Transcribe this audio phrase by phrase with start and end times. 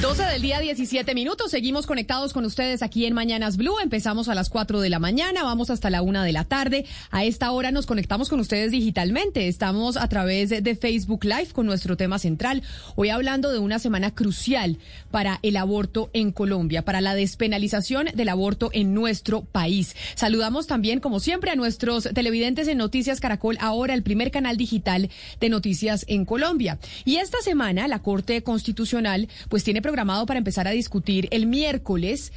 [0.00, 1.50] 12 del día, 17 minutos.
[1.50, 3.80] Seguimos conectados con ustedes aquí en Mañanas Blue.
[3.82, 6.86] Empezamos a las 4 de la mañana, vamos hasta la 1 de la tarde.
[7.10, 9.48] A esta hora nos conectamos con ustedes digitalmente.
[9.48, 12.62] Estamos a través de Facebook Live con nuestro tema central.
[12.94, 14.78] Hoy hablando de una semana crucial
[15.10, 19.96] para el aborto en Colombia, para la despenalización del aborto en nuestro país.
[20.14, 25.10] Saludamos también, como siempre, a nuestros televidentes en Noticias Caracol, ahora el primer canal digital
[25.40, 26.78] de noticias en Colombia.
[27.04, 32.30] Y esta semana la Corte Constitucional pues tiene programado para empezar a discutir el miércoles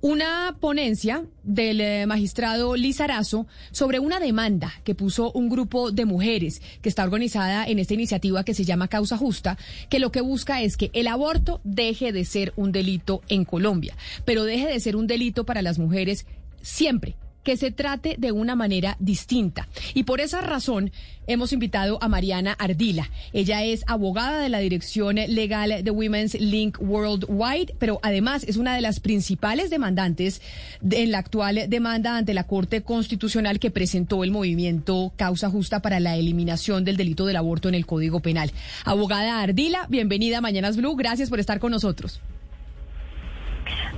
[0.00, 6.62] una ponencia del eh, magistrado Lizarazo sobre una demanda que puso un grupo de mujeres
[6.80, 9.58] que está organizada en esta iniciativa que se llama Causa Justa,
[9.90, 13.94] que lo que busca es que el aborto deje de ser un delito en Colombia,
[14.24, 16.24] pero deje de ser un delito para las mujeres
[16.62, 19.68] siempre que se trate de una manera distinta.
[19.94, 20.90] Y por esa razón
[21.26, 23.10] hemos invitado a Mariana Ardila.
[23.32, 28.74] Ella es abogada de la Dirección Legal de Women's Link Worldwide, pero además es una
[28.74, 30.42] de las principales demandantes
[30.90, 36.00] en la actual demanda ante la Corte Constitucional que presentó el movimiento Causa Justa para
[36.00, 38.52] la eliminación del delito del aborto en el Código Penal.
[38.84, 40.96] Abogada Ardila, bienvenida a Mañanas Blue.
[40.96, 42.20] Gracias por estar con nosotros.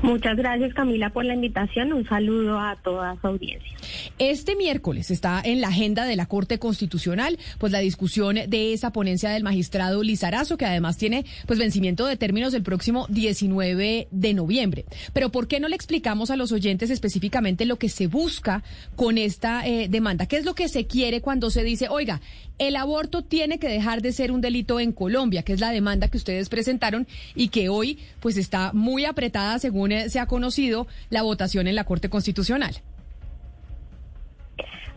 [0.02, 1.92] Muchas gracias Camila por la invitación.
[1.92, 3.70] Un saludo a toda su audiencia.
[4.18, 8.92] Este miércoles está en la agenda de la Corte Constitucional pues la discusión de esa
[8.92, 14.34] ponencia del magistrado Lizarazo que además tiene pues vencimiento de términos el próximo 19 de
[14.34, 14.84] noviembre.
[15.12, 18.62] Pero ¿por qué no le explicamos a los oyentes específicamente lo que se busca
[18.96, 20.26] con esta eh, demanda?
[20.26, 22.20] ¿Qué es lo que se quiere cuando se dice, oiga,
[22.58, 26.08] el aborto tiene que dejar de ser un delito en Colombia, que es la demanda
[26.08, 31.22] que ustedes presentaron y que hoy pues está muy apretada según se ha conocido la
[31.22, 32.74] votación en la Corte Constitucional.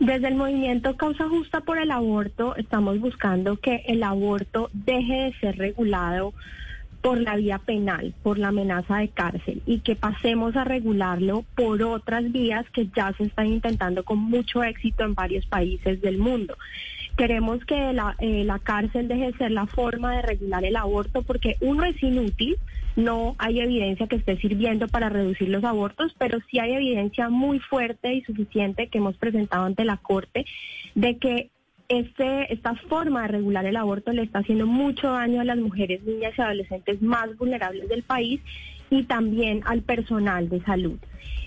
[0.00, 5.34] Desde el movimiento Causa Justa por el Aborto estamos buscando que el aborto deje de
[5.40, 6.32] ser regulado
[7.02, 11.82] por la vía penal, por la amenaza de cárcel y que pasemos a regularlo por
[11.82, 16.56] otras vías que ya se están intentando con mucho éxito en varios países del mundo.
[17.16, 21.22] Queremos que la, eh, la cárcel deje de ser la forma de regular el aborto
[21.22, 22.56] porque uno es inútil,
[23.04, 27.58] no hay evidencia que esté sirviendo para reducir los abortos, pero sí hay evidencia muy
[27.58, 30.44] fuerte y suficiente que hemos presentado ante la Corte
[30.94, 31.50] de que
[31.88, 36.02] este, esta forma de regular el aborto le está haciendo mucho daño a las mujeres,
[36.04, 38.40] niñas y adolescentes más vulnerables del país
[38.90, 40.98] y también al personal de salud.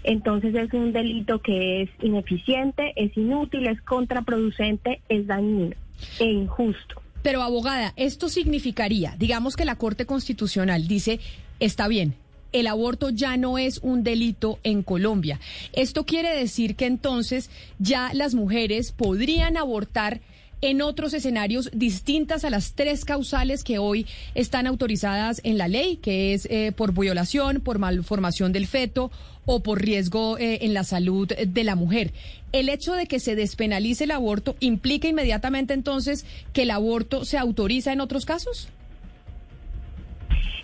[0.04, 5.76] Entonces es un delito que es ineficiente, es inútil, es contraproducente, es dañino
[6.20, 7.02] e injusto.
[7.24, 11.20] Pero abogada, esto significaría, digamos que la Corte Constitucional dice,
[11.60, 12.16] está bien,
[12.52, 15.40] el aborto ya no es un delito en Colombia.
[15.74, 20.22] Esto quiere decir que entonces ya las mujeres podrían abortar
[20.64, 25.98] en otros escenarios distintas a las tres causales que hoy están autorizadas en la ley,
[25.98, 29.12] que es eh, por violación, por malformación del feto
[29.46, 32.14] o por riesgo eh, en la salud de la mujer.
[32.54, 37.38] El hecho de que se despenalice el aborto implica inmediatamente entonces que el aborto se
[37.38, 38.70] autoriza en otros casos?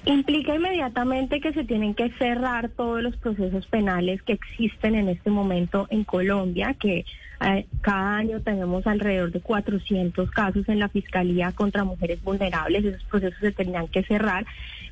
[0.09, 5.29] Implica inmediatamente que se tienen que cerrar todos los procesos penales que existen en este
[5.29, 7.05] momento en Colombia, que
[7.41, 13.03] eh, cada año tenemos alrededor de 400 casos en la Fiscalía contra mujeres vulnerables, esos
[13.03, 14.47] procesos se tendrían que cerrar,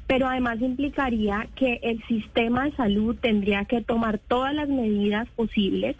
[0.05, 5.95] pero además implicaría que el sistema de salud tendría que tomar todas las medidas posibles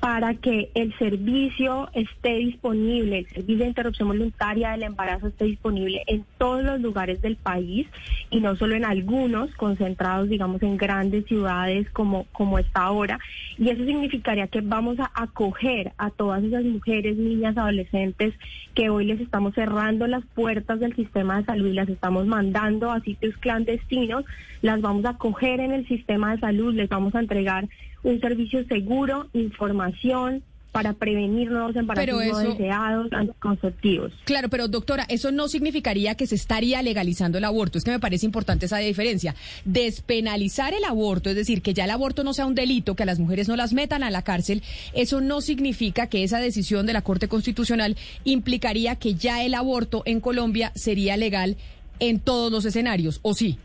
[0.00, 6.02] para que el servicio esté disponible, el servicio de interrupción voluntaria del embarazo esté disponible
[6.06, 7.86] en todos los lugares del país
[8.30, 13.18] y no solo en algunos, concentrados, digamos, en grandes ciudades como, como está ahora.
[13.58, 18.32] Y eso significaría que vamos a acoger a todas esas mujeres, niñas, adolescentes
[18.74, 22.90] que hoy les estamos cerrando las puertas del sistema de salud y las estamos mandando
[22.90, 24.24] a sitios clandestinos,
[24.62, 27.68] las vamos a acoger en el sistema de salud, les vamos a entregar
[28.02, 30.42] un servicio seguro, información
[30.72, 34.12] para prevenir nuevos embarazos no deseados, anticonceptivos.
[34.24, 37.78] Claro, pero doctora, eso no significaría que se estaría legalizando el aborto.
[37.78, 39.34] Es que me parece importante esa diferencia.
[39.64, 43.06] Despenalizar el aborto, es decir, que ya el aborto no sea un delito, que a
[43.06, 44.62] las mujeres no las metan a la cárcel,
[44.94, 50.02] eso no significa que esa decisión de la Corte Constitucional implicaría que ya el aborto
[50.06, 51.56] en Colombia sería legal
[51.98, 53.58] en todos los escenarios, ¿o sí?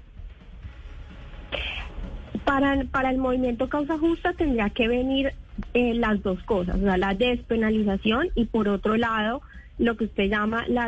[2.45, 5.33] Para, para el movimiento causa justa tendría que venir
[5.73, 9.41] eh, las dos cosas, o sea, la despenalización y por otro lado
[9.77, 10.87] lo que usted llama la,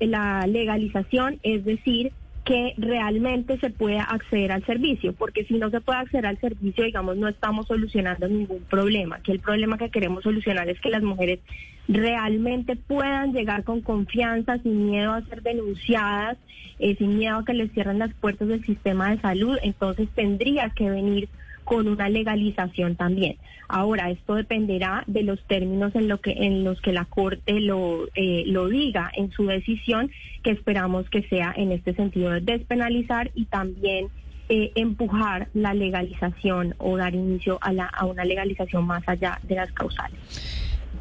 [0.00, 2.12] la legalización, es decir,
[2.44, 6.84] que realmente se pueda acceder al servicio, porque si no se puede acceder al servicio,
[6.84, 11.02] digamos, no estamos solucionando ningún problema, que el problema que queremos solucionar es que las
[11.02, 11.40] mujeres
[11.86, 16.38] realmente puedan llegar con confianza, sin miedo a ser denunciadas,
[16.78, 20.70] eh, sin miedo a que les cierren las puertas del sistema de salud, entonces tendría
[20.70, 21.28] que venir
[21.70, 23.36] con una legalización también.
[23.68, 28.08] Ahora, esto dependerá de los términos en, lo que, en los que la Corte lo,
[28.16, 30.10] eh, lo diga en su decisión,
[30.42, 34.08] que esperamos que sea en este sentido de despenalizar y también
[34.48, 39.54] eh, empujar la legalización o dar inicio a, la, a una legalización más allá de
[39.54, 40.18] las causales.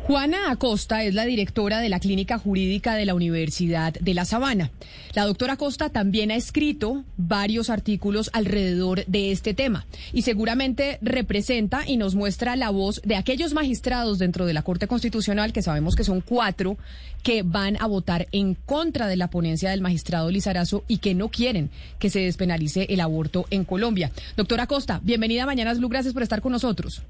[0.07, 4.71] Juana Acosta es la directora de la Clínica Jurídica de la Universidad de La Sabana.
[5.13, 11.87] La doctora Acosta también ha escrito varios artículos alrededor de este tema y seguramente representa
[11.87, 15.95] y nos muestra la voz de aquellos magistrados dentro de la Corte Constitucional, que sabemos
[15.95, 16.77] que son cuatro,
[17.21, 21.29] que van a votar en contra de la ponencia del magistrado Lizarazo y que no
[21.29, 21.69] quieren
[21.99, 24.11] que se despenalice el aborto en Colombia.
[24.37, 27.03] Doctora Acosta, bienvenida a Mañanas Blue, gracias por estar con nosotros.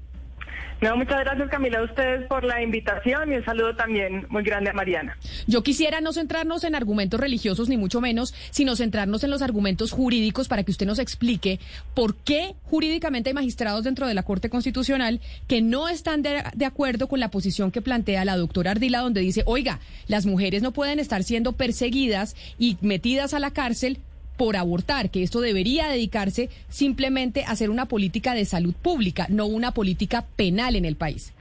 [0.80, 4.70] No, muchas gracias Camila a ustedes por la invitación y un saludo también muy grande
[4.70, 5.16] a Mariana.
[5.46, 9.92] Yo quisiera no centrarnos en argumentos religiosos ni mucho menos, sino centrarnos en los argumentos
[9.92, 11.60] jurídicos para que usted nos explique
[11.94, 16.64] por qué jurídicamente hay magistrados dentro de la Corte Constitucional que no están de, de
[16.64, 20.72] acuerdo con la posición que plantea la doctora Ardila, donde dice, oiga, las mujeres no
[20.72, 23.98] pueden estar siendo perseguidas y metidas a la cárcel
[24.40, 29.44] por abortar, que esto debería dedicarse simplemente a hacer una política de salud pública, no
[29.44, 31.34] una política penal en el país.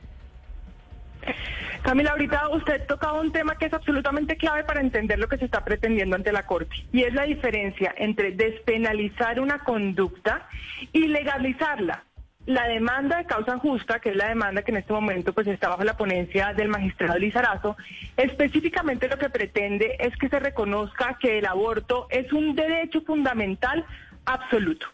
[1.82, 5.46] Camila, ahorita usted tocaba un tema que es absolutamente clave para entender lo que se
[5.46, 10.50] está pretendiendo ante la Corte, y es la diferencia entre despenalizar una conducta
[10.92, 12.04] y legalizarla
[12.50, 15.70] la demanda de causa justa, que es la demanda que en este momento pues está
[15.70, 17.78] bajo la ponencia del magistrado Lizarazo,
[18.18, 23.86] específicamente lo que pretende es que se reconozca que el aborto es un derecho fundamental
[24.26, 24.88] absoluto,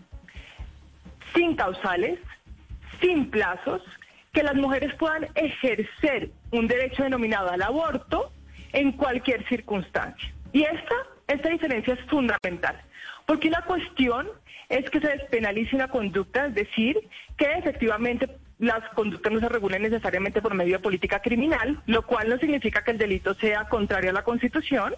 [1.34, 2.20] sin causales,
[3.00, 3.82] sin plazos,
[4.34, 8.34] que las mujeres puedan ejercer un derecho denominado al aborto
[8.74, 10.30] en cualquier circunstancia.
[10.52, 10.96] Y esta,
[11.30, 12.82] esta diferencia es fundamental,
[13.26, 14.28] porque la cuestión
[14.70, 16.98] es que se despenalice una conducta, es decir,
[17.38, 18.30] que efectivamente
[18.60, 22.84] las conductas no se regulen necesariamente por medio de política criminal, lo cual no significa
[22.84, 24.96] que el delito sea contrario a la Constitución.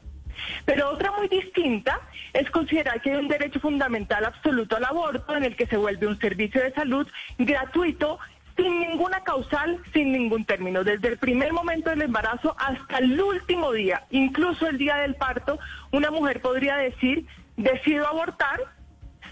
[0.66, 2.00] Pero otra muy distinta
[2.31, 6.06] es considerar que hay un derecho fundamental absoluto al aborto en el que se vuelve
[6.06, 7.08] un servicio de salud
[7.40, 8.19] gratuito
[8.56, 13.72] sin ninguna causal, sin ningún término, desde el primer momento del embarazo hasta el último
[13.72, 15.60] día, incluso el día del parto,
[15.92, 17.25] una mujer podría decir,
[17.56, 18.60] decido abortar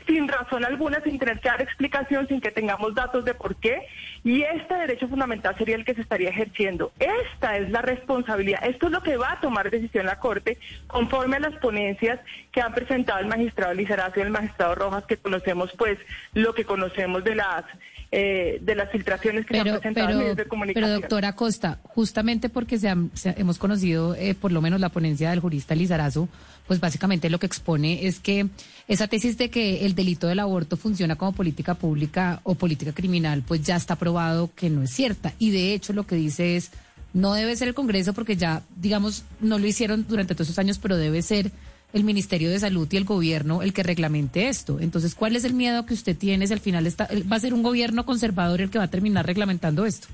[0.06, 3.81] sin razón alguna, sin tener que dar explicación, sin que tengamos datos de por qué.
[4.24, 6.92] Y este derecho fundamental sería el que se estaría ejerciendo.
[7.00, 8.66] Esta es la responsabilidad.
[8.66, 10.57] Esto es lo que va a tomar decisión la Corte
[10.88, 12.19] conforme a las ponencias
[12.52, 15.98] que han presentado el magistrado Lizarazo y el magistrado Rojas, que conocemos pues
[16.34, 17.66] lo que conocemos de las
[18.12, 20.90] eh, de las filtraciones que se han presentado en medios de comunicación.
[20.90, 22.88] Pero doctora Costa, justamente porque se,
[23.36, 26.30] hemos conocido eh, por lo menos la ponencia del jurista Lizarazo,
[26.68, 28.48] pues básicamente lo que expone es que
[28.88, 33.44] esa tesis de que el delito del aborto funciona como política pública o política criminal,
[33.48, 35.34] pues ya está probado que no es cierta.
[35.40, 36.72] Y de hecho lo que dice es,
[37.14, 40.80] no debe ser el Congreso porque ya, digamos, no lo hicieron durante todos esos años,
[40.80, 41.52] pero debe ser
[41.94, 44.80] el Ministerio de Salud y el gobierno el que reglamente esto.
[44.82, 47.54] Entonces, ¿cuál es el miedo que usted tiene si al final está, va a ser
[47.54, 50.10] un gobierno conservador el que va a terminar reglamentando esto?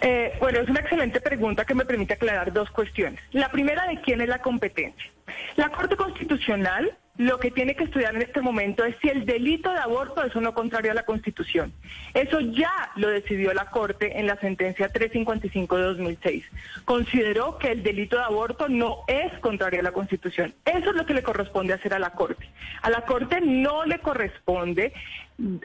[0.00, 3.20] Eh, bueno, es una excelente pregunta que me permite aclarar dos cuestiones.
[3.32, 5.10] La primera, ¿de quién es la competencia?
[5.56, 9.72] La Corte Constitucional lo que tiene que estudiar en este momento es si el delito
[9.72, 11.72] de aborto es o no contrario a la Constitución.
[12.14, 16.44] Eso ya lo decidió la Corte en la sentencia 355 de 2006.
[16.84, 20.54] Consideró que el delito de aborto no es contrario a la Constitución.
[20.64, 22.48] Eso es lo que le corresponde hacer a la Corte.
[22.82, 24.92] A la Corte no le corresponde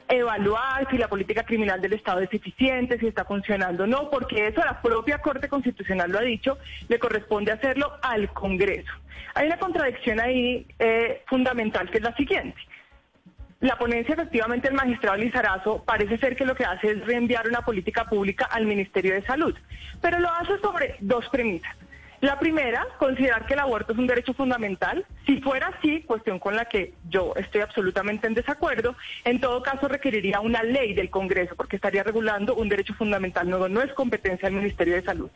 [0.08, 4.48] evaluar si la política criminal del Estado es eficiente, si está funcionando o no, porque
[4.48, 6.58] eso la propia Corte Constitucional lo ha dicho,
[6.88, 8.92] le corresponde hacerlo al Congreso.
[9.36, 12.60] Hay una contradicción ahí eh, fundamental que es la siguiente.
[13.60, 17.62] La ponencia, efectivamente, el magistrado Lizarazo parece ser que lo que hace es reenviar una
[17.62, 19.56] política pública al Ministerio de Salud,
[20.02, 21.74] pero lo hace sobre dos premisas.
[22.24, 25.06] La primera, considerar que el aborto es un derecho fundamental.
[25.26, 29.90] Si fuera así, cuestión con la que yo estoy absolutamente en desacuerdo, en todo caso
[29.90, 33.50] requeriría una ley del Congreso, porque estaría regulando un derecho fundamental.
[33.50, 35.30] No, no es competencia del Ministerio de Salud.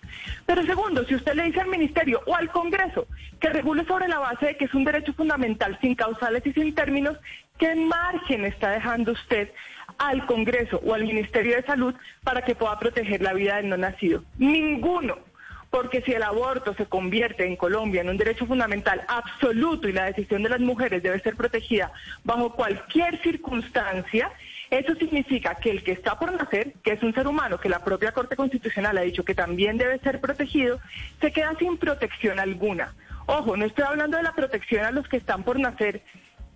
[0.46, 3.06] Pero segundo, si usted le dice al Ministerio o al Congreso
[3.42, 6.74] que regule sobre la base de que es un derecho fundamental sin causales y sin
[6.74, 7.18] términos,
[7.58, 9.52] ¿qué margen está dejando usted
[9.98, 13.76] al Congreso o al Ministerio de Salud para que pueda proteger la vida del no
[13.76, 14.24] nacido?
[14.38, 15.27] Ninguno
[15.70, 20.06] porque si el aborto se convierte en Colombia en un derecho fundamental absoluto y la
[20.06, 21.92] decisión de las mujeres debe ser protegida
[22.24, 24.32] bajo cualquier circunstancia,
[24.70, 27.84] eso significa que el que está por nacer, que es un ser humano que la
[27.84, 30.80] propia Corte Constitucional ha dicho que también debe ser protegido,
[31.22, 32.94] se queda sin protección alguna.
[33.28, 36.02] Ojo, no estoy hablando de la protección a los que están por nacer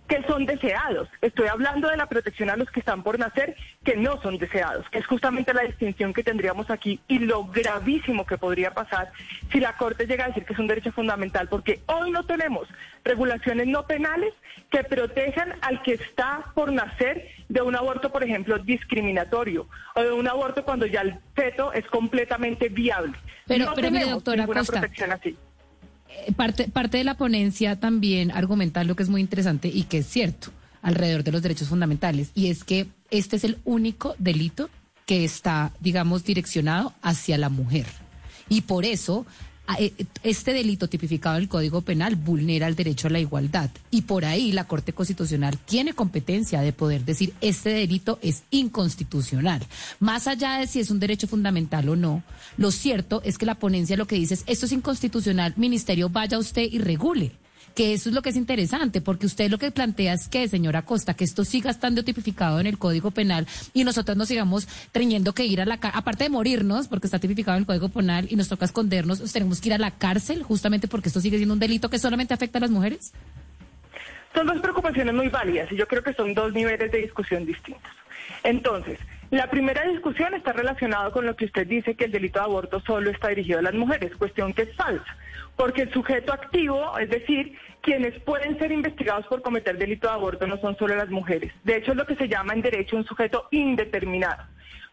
[0.08, 1.08] que son deseados.
[1.20, 4.88] Estoy hablando de la protección a los que están por nacer que no son deseados,
[4.90, 9.12] que es justamente la distinción que tendríamos aquí y lo gravísimo que podría pasar
[9.50, 12.68] si la Corte llega a decir que es un derecho fundamental, porque hoy no tenemos
[13.04, 14.34] regulaciones no penales
[14.70, 20.12] que protejan al que está por nacer de un aborto, por ejemplo, discriminatorio o de
[20.12, 23.14] un aborto cuando ya el feto es completamente viable.
[23.46, 25.36] Pero, no pero mire, doctora ninguna Costa, protección así.
[26.26, 29.98] Eh, parte, parte de la ponencia también argumenta lo que es muy interesante y que
[29.98, 30.50] es cierto
[30.82, 34.68] alrededor de los derechos fundamentales, y es que este es el único delito
[35.06, 37.86] que está, digamos, direccionado hacia la mujer.
[38.48, 39.24] Y por eso
[40.22, 43.70] este delito tipificado en el Código Penal vulnera el derecho a la igualdad.
[43.90, 49.64] Y por ahí la Corte Constitucional tiene competencia de poder decir este delito es inconstitucional.
[50.00, 52.22] Más allá de si es un derecho fundamental o no,
[52.56, 56.38] lo cierto es que la ponencia lo que dice es esto es inconstitucional, ministerio, vaya
[56.38, 57.32] usted y regule.
[57.74, 60.82] Que eso es lo que es interesante, porque usted lo que plantea es que, señora
[60.82, 65.32] Costa, que esto siga estando tipificado en el Código Penal y nosotros nos sigamos teniendo
[65.32, 68.26] que ir a la cárcel, aparte de morirnos, porque está tipificado en el Código Penal
[68.28, 71.38] y nos toca escondernos, nos tenemos que ir a la cárcel justamente porque esto sigue
[71.38, 73.12] siendo un delito que solamente afecta a las mujeres.
[74.34, 77.92] Son dos preocupaciones muy válidas y yo creo que son dos niveles de discusión distintos.
[78.44, 78.98] Entonces,
[79.32, 82.80] la primera discusión está relacionada con lo que usted dice que el delito de aborto
[82.80, 85.16] solo está dirigido a las mujeres, cuestión que es falsa,
[85.56, 90.46] porque el sujeto activo, es decir, quienes pueden ser investigados por cometer delito de aborto
[90.46, 91.50] no son solo las mujeres.
[91.64, 94.44] De hecho, es lo que se llama en derecho un sujeto indeterminado.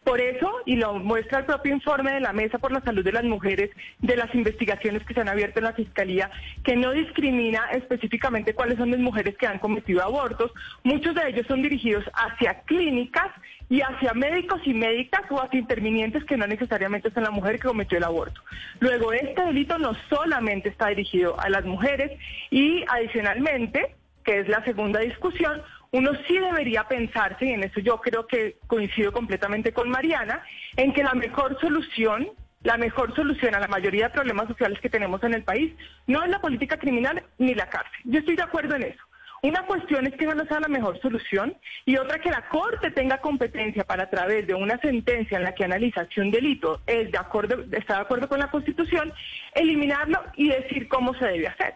[0.10, 3.12] Por eso, y lo muestra el propio informe de la Mesa por la Salud de
[3.12, 6.32] las Mujeres, de las investigaciones que se han abierto en la Fiscalía,
[6.64, 10.52] que no discrimina específicamente cuáles son las mujeres que han cometido abortos.
[10.82, 13.28] Muchos de ellos son dirigidos hacia clínicas
[13.70, 17.68] y hacia médicos y médicas o hacia intervinientes que no necesariamente son la mujer que
[17.68, 18.42] cometió el aborto.
[18.80, 24.64] Luego, este delito no solamente está dirigido a las mujeres y adicionalmente, que es la
[24.64, 29.90] segunda discusión, uno sí debería pensarse, y en eso yo creo que coincido completamente con
[29.90, 30.44] Mariana,
[30.76, 32.30] en que la mejor solución,
[32.64, 35.74] la mejor solución a la mayoría de problemas sociales que tenemos en el país
[36.08, 38.00] no es la política criminal ni la cárcel.
[38.04, 39.04] Yo estoy de acuerdo en eso.
[39.42, 41.56] Una cuestión es que no sea la mejor solución
[41.86, 45.56] y otra que la Corte tenga competencia para a través de una sentencia en la
[45.56, 49.14] que analiza si un delito es de acuerdo, está de acuerdo con la Constitución,
[49.56, 51.76] eliminarlo y decir cómo se debe hacer.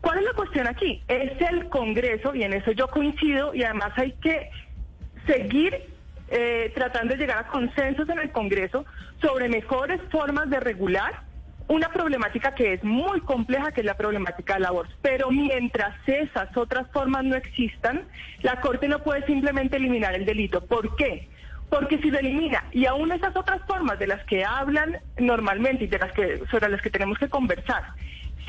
[0.00, 1.02] ¿Cuál es la cuestión aquí?
[1.08, 4.50] Es el Congreso, y en eso yo coincido, y además hay que
[5.26, 5.76] seguir
[6.28, 8.86] eh, tratando de llegar a consensos en el Congreso
[9.20, 11.30] sobre mejores formas de regular
[11.70, 14.92] una problemática que es muy compleja, que es la problemática del aborto.
[15.02, 18.02] Pero mientras esas otras formas no existan,
[18.42, 20.66] la Corte no puede simplemente eliminar el delito.
[20.66, 21.28] ¿Por qué?
[21.68, 25.86] Porque si lo elimina y aún esas otras formas de las que hablan normalmente y
[25.86, 27.84] de las que sobre las que tenemos que conversar,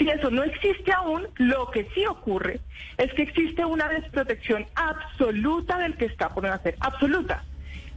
[0.01, 2.59] si eso no existe aún, lo que sí ocurre
[2.97, 7.43] es que existe una desprotección absoluta del que está por nacer, absoluta.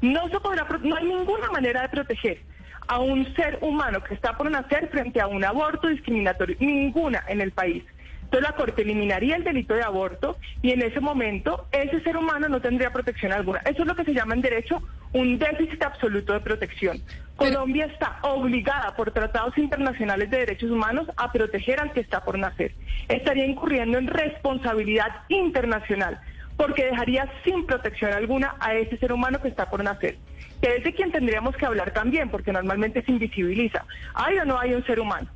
[0.02, 2.42] No se podrá, no hay ninguna manera de proteger
[2.88, 7.40] a un ser humano que está por nacer frente a un aborto discriminatorio, ninguna en
[7.40, 7.82] el país.
[8.24, 12.48] Entonces la Corte eliminaría el delito de aborto y en ese momento ese ser humano
[12.48, 13.60] no tendría protección alguna.
[13.60, 14.82] Eso es lo que se llama en derecho
[15.14, 17.00] un déficit absoluto de protección.
[17.36, 22.38] Colombia está obligada por tratados internacionales de derechos humanos a proteger al que está por
[22.38, 22.74] nacer.
[23.08, 26.20] Estaría incurriendo en responsabilidad internacional
[26.56, 30.16] porque dejaría sin protección alguna a ese ser humano que está por nacer.
[30.60, 33.84] Que es de quien tendríamos que hablar también, porque normalmente se invisibiliza.
[34.14, 35.28] ¿Hay o no hay un ser humano?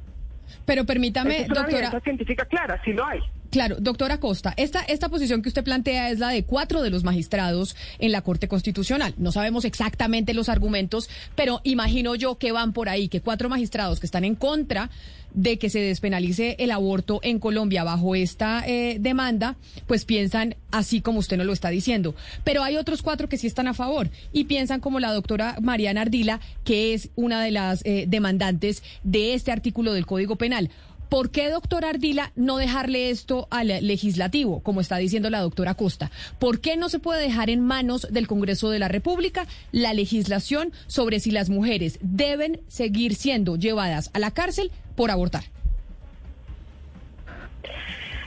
[0.65, 2.01] Pero permítame, es una doctora.
[2.01, 3.21] científica clara, sí lo hay.
[3.51, 7.03] Claro, doctora Costa, esta, esta posición que usted plantea es la de cuatro de los
[7.03, 9.15] magistrados en la Corte Constitucional.
[9.17, 14.01] No sabemos exactamente los argumentos, pero imagino yo que van por ahí, que cuatro magistrados
[14.01, 14.91] que están en contra
[15.33, 21.01] de que se despenalice el aborto en Colombia bajo esta eh, demanda, pues piensan así
[21.01, 22.15] como usted nos lo está diciendo.
[22.45, 26.03] Pero hay otros cuatro que sí están a favor y piensan como la doctora Mariana
[26.03, 30.71] Ardila, que es una de las eh, demandantes de este artículo del Código Penal.
[31.09, 36.11] ¿Por qué, doctora Ardila, no dejarle esto al legislativo, como está diciendo la doctora Costa?
[36.39, 40.73] ¿Por qué no se puede dejar en manos del Congreso de la República la legislación
[40.87, 45.45] sobre si las mujeres deben seguir siendo llevadas a la cárcel por abortar?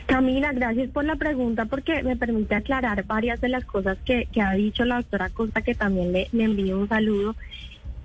[0.08, 4.54] Camila, gracias por la pregunta porque me permite aclarar varias de las cosas que, ha
[4.56, 7.36] dicho la doctora Costa, que también le, envío un saludo.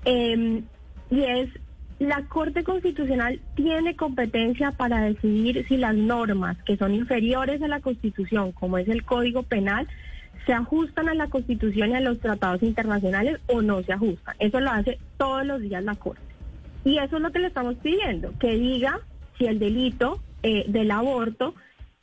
[0.05, 0.63] Em,
[1.11, 1.49] y es,
[1.99, 7.81] la Corte Constitucional tiene competencia para decidir si las normas que son inferiores a la
[7.81, 9.89] Constitución, como es el Código Penal,
[10.45, 14.37] se ajustan a la Constitución y a los tratados internacionales o no se ajustan.
[14.39, 16.21] Eso lo hace todos los días la Corte.
[16.85, 19.01] Y eso es lo que le estamos pidiendo, que diga
[19.39, 21.55] si el delito eh, del aborto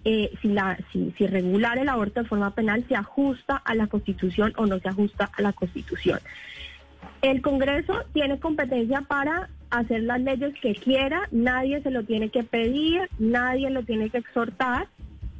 [0.06, 3.88] eh, si, la, si, si regular el aborto de forma penal se ajusta a la
[3.88, 6.20] Constitución o no se ajusta a la Constitución.
[7.22, 12.44] El Congreso tiene competencia para hacer las leyes que quiera, nadie se lo tiene que
[12.44, 14.88] pedir, nadie lo tiene que exhortar,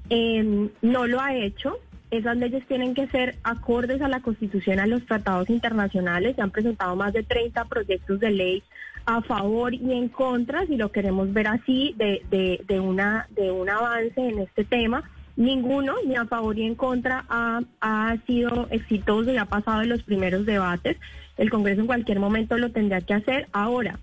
[0.10, 1.78] em, no lo ha hecho.
[2.10, 6.36] Esas leyes tienen que ser acordes a la Constitución, a los tratados internacionales.
[6.36, 8.64] Se han presentado más de 30 proyectos de ley
[9.06, 12.24] a favor y en contra, si lo queremos ver así, de,
[12.68, 15.04] de, una, de un avance en este tema.
[15.36, 19.90] Ninguno, ni a favor ni en contra, ha, ha sido exitoso y ha pasado en
[19.90, 20.98] los primeros debates.
[21.38, 23.48] El Congreso en cualquier momento lo tendrá que hacer.
[23.52, 24.00] Ahora,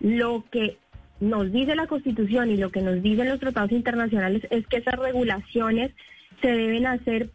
[0.00, 0.76] lo que
[1.20, 4.94] nos dice la Constitución y lo que nos dicen los tratados internacionales es que esas
[4.94, 5.92] regulaciones
[6.40, 7.30] se deben hacer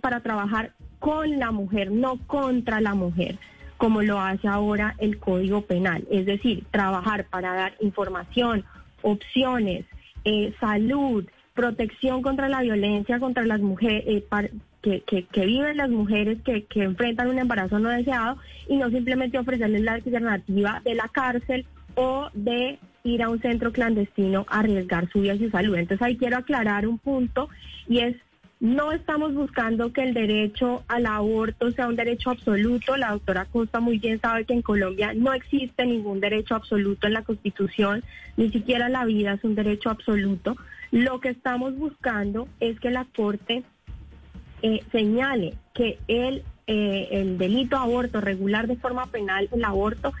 [0.00, 3.38] para trabajar con la mujer, no contra la mujer
[3.82, 8.64] como lo hace ahora el Código Penal, es decir, trabajar para dar información,
[9.02, 9.86] opciones,
[10.24, 16.64] eh, salud, protección contra la violencia contra las mujeres, eh, que, viven las mujeres que
[16.74, 18.36] enfrentan un embarazo no deseado
[18.68, 23.72] y no simplemente ofrecerles la alternativa de la cárcel o de ir a un centro
[23.72, 25.76] clandestino a arriesgar su vida y su salud.
[25.76, 27.48] Entonces ahí quiero aclarar un punto
[27.88, 28.16] y es
[28.62, 32.96] no estamos buscando que el derecho al aborto sea un derecho absoluto.
[32.96, 37.14] La doctora Costa muy bien sabe que en Colombia no existe ningún derecho absoluto en
[37.14, 38.04] la Constitución,
[38.36, 40.56] ni siquiera la vida es un derecho absoluto.
[40.92, 43.64] Lo que estamos buscando es que la Corte
[44.62, 50.12] eh, señale que el, eh, el delito aborto, regular de forma penal el aborto,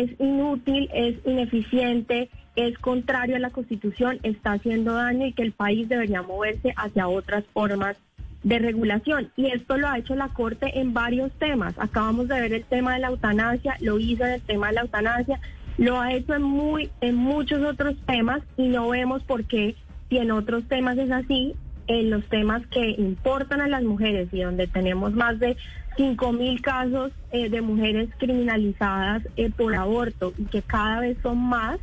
[0.00, 5.52] es inútil, es ineficiente, es contrario a la Constitución, está haciendo daño y que el
[5.52, 7.96] país debería moverse hacia otras formas
[8.42, 9.30] de regulación.
[9.36, 11.74] Y esto lo ha hecho la Corte en varios temas.
[11.78, 14.80] Acabamos de ver el tema de la eutanasia, lo hizo en el tema de la
[14.82, 15.40] eutanasia,
[15.78, 19.74] lo ha hecho en, muy, en muchos otros temas y no vemos por qué,
[20.08, 21.54] si en otros temas es así,
[21.86, 25.56] en los temas que importan a las mujeres y donde tenemos más de
[25.96, 31.38] 5 mil casos eh, de mujeres criminalizadas eh, por aborto y que cada vez son
[31.38, 31.78] más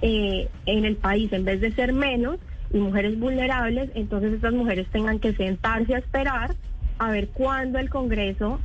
[0.00, 2.38] eh, en el país, en vez de ser menos
[2.72, 6.54] y mujeres vulnerables, entonces estas mujeres tengan que sentarse a esperar
[6.98, 8.60] a ver cuándo el Congreso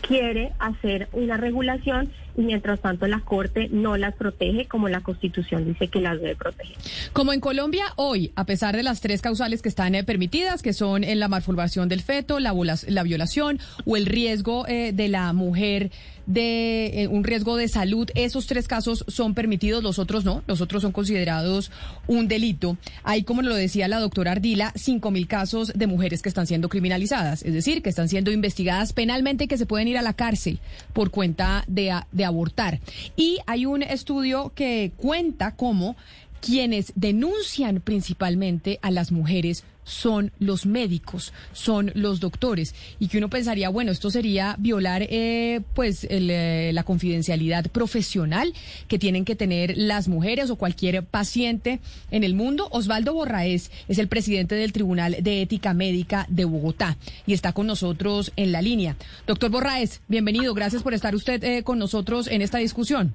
[0.00, 5.66] quiere hacer una regulación y mientras tanto la Corte no las protege como la Constitución
[5.66, 6.76] dice que las debe proteger.
[7.12, 10.72] Como en Colombia hoy, a pesar de las tres causales que están eh, permitidas, que
[10.72, 12.54] son en la malformación del feto, la,
[12.86, 15.90] la violación o el riesgo eh, de la mujer
[16.28, 20.60] de eh, un riesgo de salud, esos tres casos son permitidos, los otros no, los
[20.60, 21.72] otros son considerados
[22.06, 22.76] un delito.
[23.02, 26.68] Hay, como lo decía la doctora Ardila, cinco mil casos de mujeres que están siendo
[26.68, 30.12] criminalizadas, es decir, que están siendo investigadas penalmente y que se pueden ir a la
[30.12, 30.60] cárcel
[30.92, 32.80] por cuenta de, de abortar.
[33.16, 35.96] Y hay un estudio que cuenta cómo
[36.40, 43.30] quienes denuncian principalmente a las mujeres son los médicos, son los doctores, y que uno
[43.30, 48.52] pensaría, bueno, esto sería violar eh, pues eh, la confidencialidad profesional
[48.86, 52.68] que tienen que tener las mujeres o cualquier paciente en el mundo.
[52.70, 56.96] Osvaldo Borraez es el presidente del Tribunal de Ética Médica de Bogotá
[57.26, 58.96] y está con nosotros en la línea.
[59.26, 63.14] Doctor Borraez, bienvenido, gracias por estar usted eh, con nosotros en esta discusión.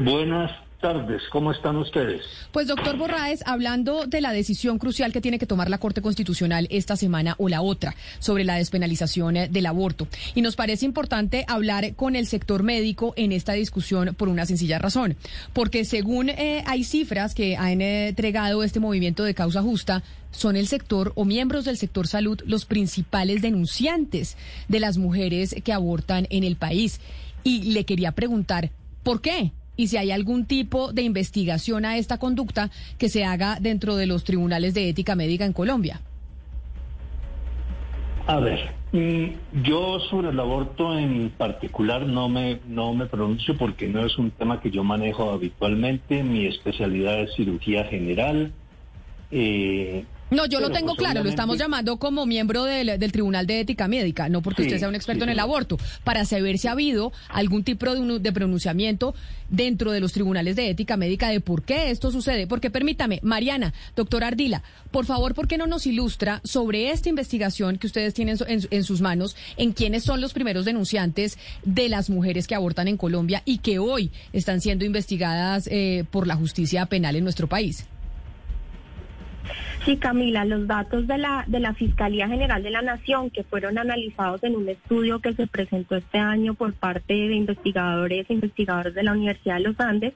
[0.00, 0.50] Buenas
[0.82, 2.26] tardes, ¿cómo están ustedes?
[2.50, 6.66] Pues doctor Borraes, hablando de la decisión crucial que tiene que tomar la Corte Constitucional
[6.70, 10.08] esta semana o la otra sobre la despenalización eh, del aborto.
[10.34, 14.78] Y nos parece importante hablar con el sector médico en esta discusión por una sencilla
[14.78, 15.16] razón.
[15.52, 20.56] Porque según eh, hay cifras que han eh, entregado este movimiento de causa justa, son
[20.56, 26.26] el sector o miembros del sector salud los principales denunciantes de las mujeres que abortan
[26.30, 27.00] en el país.
[27.44, 28.70] Y le quería preguntar,
[29.04, 29.52] ¿por qué?
[29.76, 34.06] Y si hay algún tipo de investigación a esta conducta que se haga dentro de
[34.06, 36.00] los tribunales de ética médica en Colombia.
[38.26, 43.88] A ver, mm, yo sobre el aborto en particular no me, no me pronuncio porque
[43.88, 46.22] no es un tema que yo manejo habitualmente.
[46.22, 48.52] Mi especialidad es cirugía general.
[49.32, 53.60] Eh, no, yo lo tengo pues, claro, lo estamos llamando como miembro del, Tribunal de
[53.60, 56.72] Ética Médica, no porque usted sea un experto en el aborto, para saber si ha
[56.72, 59.14] habido algún tipo de, de, pronunciamiento
[59.50, 62.46] dentro de los tribunales de ética médica de por qué esto sucede.
[62.46, 67.76] Porque permítame, Mariana, doctora Ardila, por favor, ¿por qué no nos ilustra sobre esta investigación
[67.78, 72.46] que ustedes tienen en, sus manos, en quiénes son los primeros denunciantes de las mujeres
[72.46, 77.16] que abortan en Colombia y que hoy están siendo investigadas eh, por la justicia penal
[77.16, 77.86] en nuestro país?
[79.84, 83.78] Sí, Camila, los datos de la, de la Fiscalía General de la Nación que fueron
[83.78, 88.94] analizados en un estudio que se presentó este año por parte de investigadores e investigadores
[88.94, 90.14] de la Universidad de los Andes,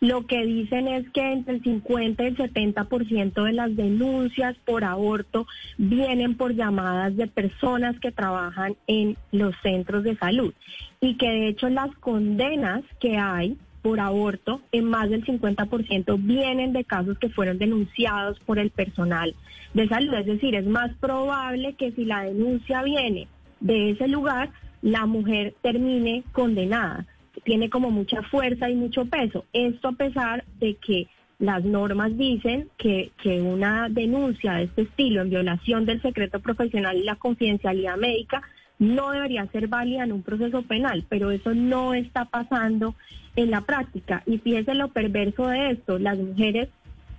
[0.00, 4.82] lo que dicen es que entre el 50 y el 70% de las denuncias por
[4.82, 5.46] aborto
[5.78, 10.52] vienen por llamadas de personas que trabajan en los centros de salud
[11.00, 16.72] y que de hecho las condenas que hay por aborto en más del 50% vienen
[16.72, 19.34] de casos que fueron denunciados por el personal
[19.74, 20.14] de salud.
[20.14, 23.28] Es decir, es más probable que si la denuncia viene
[23.60, 24.48] de ese lugar,
[24.80, 27.04] la mujer termine condenada.
[27.44, 29.44] Tiene como mucha fuerza y mucho peso.
[29.52, 35.20] Esto a pesar de que las normas dicen que, que una denuncia de este estilo
[35.20, 38.40] en violación del secreto profesional y la confidencialidad médica
[38.78, 42.94] no debería ser válida en un proceso penal, pero eso no está pasando
[43.36, 44.22] en la práctica.
[44.26, 46.68] Y fíjese lo perverso de esto, las mujeres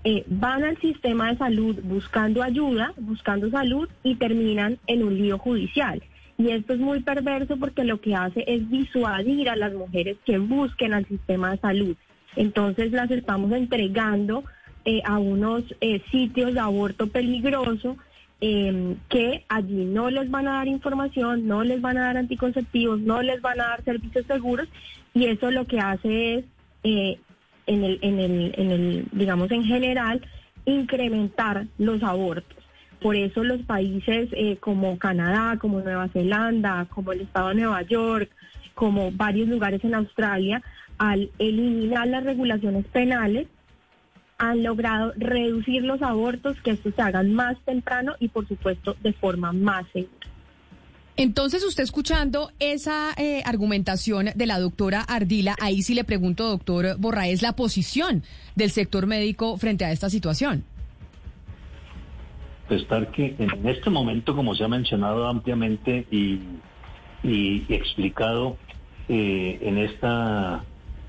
[0.03, 5.37] eh, van al sistema de salud buscando ayuda, buscando salud y terminan en un lío
[5.37, 6.01] judicial.
[6.37, 10.37] Y esto es muy perverso porque lo que hace es disuadir a las mujeres que
[10.37, 11.95] busquen al sistema de salud.
[12.35, 14.43] Entonces las estamos entregando
[14.83, 17.97] eh, a unos eh, sitios de aborto peligroso
[18.41, 22.99] eh, que allí no les van a dar información, no les van a dar anticonceptivos,
[22.99, 24.67] no les van a dar servicios seguros
[25.13, 26.45] y eso lo que hace es,
[26.83, 27.17] eh,
[27.67, 30.21] en, el, en, el, en el, digamos en general,
[30.65, 32.57] incrementar los abortos.
[33.01, 37.81] Por eso los países eh, como Canadá, como Nueva Zelanda, como el estado de Nueva
[37.83, 38.29] York,
[38.73, 40.61] como varios lugares en Australia,
[40.97, 43.47] al eliminar las regulaciones penales,
[44.37, 49.13] han logrado reducir los abortos, que estos se hagan más temprano y por supuesto de
[49.13, 50.11] forma más segura.
[51.17, 56.97] Entonces, usted escuchando esa eh, argumentación de la doctora Ardila, ahí sí le pregunto, doctor
[56.97, 58.23] Borraes, la posición
[58.55, 60.65] del sector médico frente a esta situación.
[62.67, 66.41] Pues estar que en este momento, como se ha mencionado ampliamente y,
[67.69, 68.57] explicado
[69.07, 70.65] eh, en esta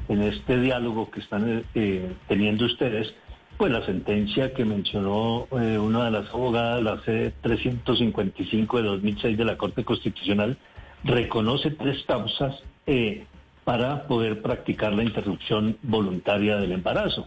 [0.09, 3.15] en este diálogo que están eh, teniendo ustedes,
[3.57, 9.45] pues la sentencia que mencionó eh, una de las abogadas, la C-355 de 2006 de
[9.45, 10.59] la Corte Constitucional,
[11.05, 12.55] reconoce tres causas
[12.87, 13.25] eh,
[13.65, 17.27] para poder practicar la interrupción voluntaria del embarazo.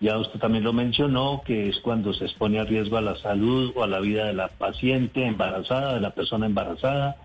[0.00, 3.72] Ya usted también lo mencionó, que es cuando se expone a riesgo a la salud
[3.74, 7.16] o a la vida de la paciente embarazada, de la persona embarazada,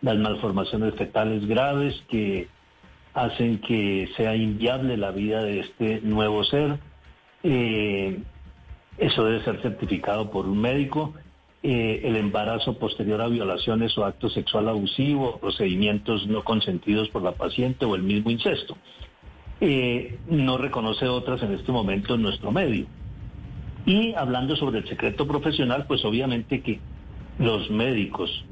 [0.00, 2.48] las malformaciones fetales graves que
[3.14, 6.78] hacen que sea inviable la vida de este nuevo ser.
[7.44, 8.18] Eh,
[8.98, 11.14] eso debe ser certificado por un médico.
[11.62, 17.32] Eh, el embarazo posterior a violaciones o acto sexual abusivo, procedimientos no consentidos por la
[17.32, 18.76] paciente o el mismo incesto.
[19.60, 22.86] Eh, no reconoce otras en este momento en nuestro medio.
[23.86, 26.80] Y hablando sobre el secreto profesional, pues obviamente que
[27.38, 28.44] los médicos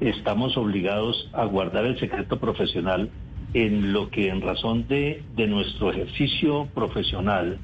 [0.00, 3.10] estamos obligados a guardar el secreto profesional
[3.54, 7.58] en lo que en razón de, nuestro ejercicio profesional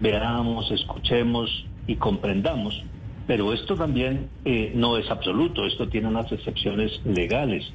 [0.00, 2.84] veamos, escuchemos y comprendamos.
[3.26, 7.72] Pero esto también eh, no es absoluto, esto tiene unas excepciones legales.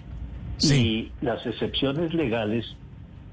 [0.61, 2.75] Y las excepciones legales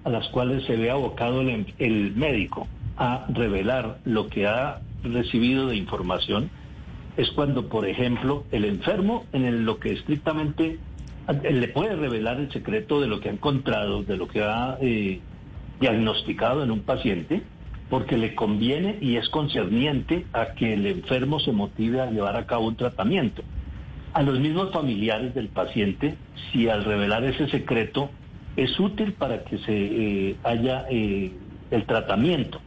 [0.05, 2.67] a las cuales se ve abocado el, el médico
[2.97, 6.51] a revelar lo que ha recibido de información
[7.19, 10.79] es cuando, por ejemplo, el enfermo, en lo que estrictamente
[11.33, 15.21] le puede revelar el secreto de lo que ha encontrado, de lo que ha eh,
[15.81, 17.43] diagnosticado en un paciente,
[17.91, 22.47] porque le conviene y es concerniente a que el enfermo se motive a llevar a
[22.47, 23.43] cabo un tratamiento.
[24.13, 26.17] A los mismos familiares del paciente,
[26.51, 28.11] si al revelar ese secreto
[28.57, 31.31] es útil para que se eh, haya eh,
[31.71, 32.61] el tratamiento.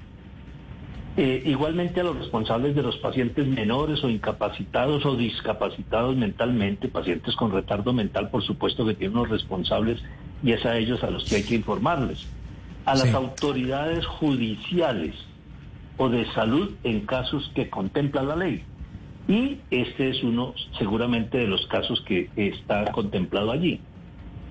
[1.17, 7.35] Eh, igualmente a los responsables de los pacientes menores o incapacitados o discapacitados mentalmente, pacientes
[7.35, 10.01] con retardo mental, por supuesto que tienen unos responsables
[10.41, 12.25] y es a ellos a los que hay que informarles.
[12.85, 15.15] A las autoridades judiciales
[15.97, 18.63] o de salud en casos que contempla la ley.
[19.27, 23.81] Y este es uno seguramente de los casos que está contemplado allí.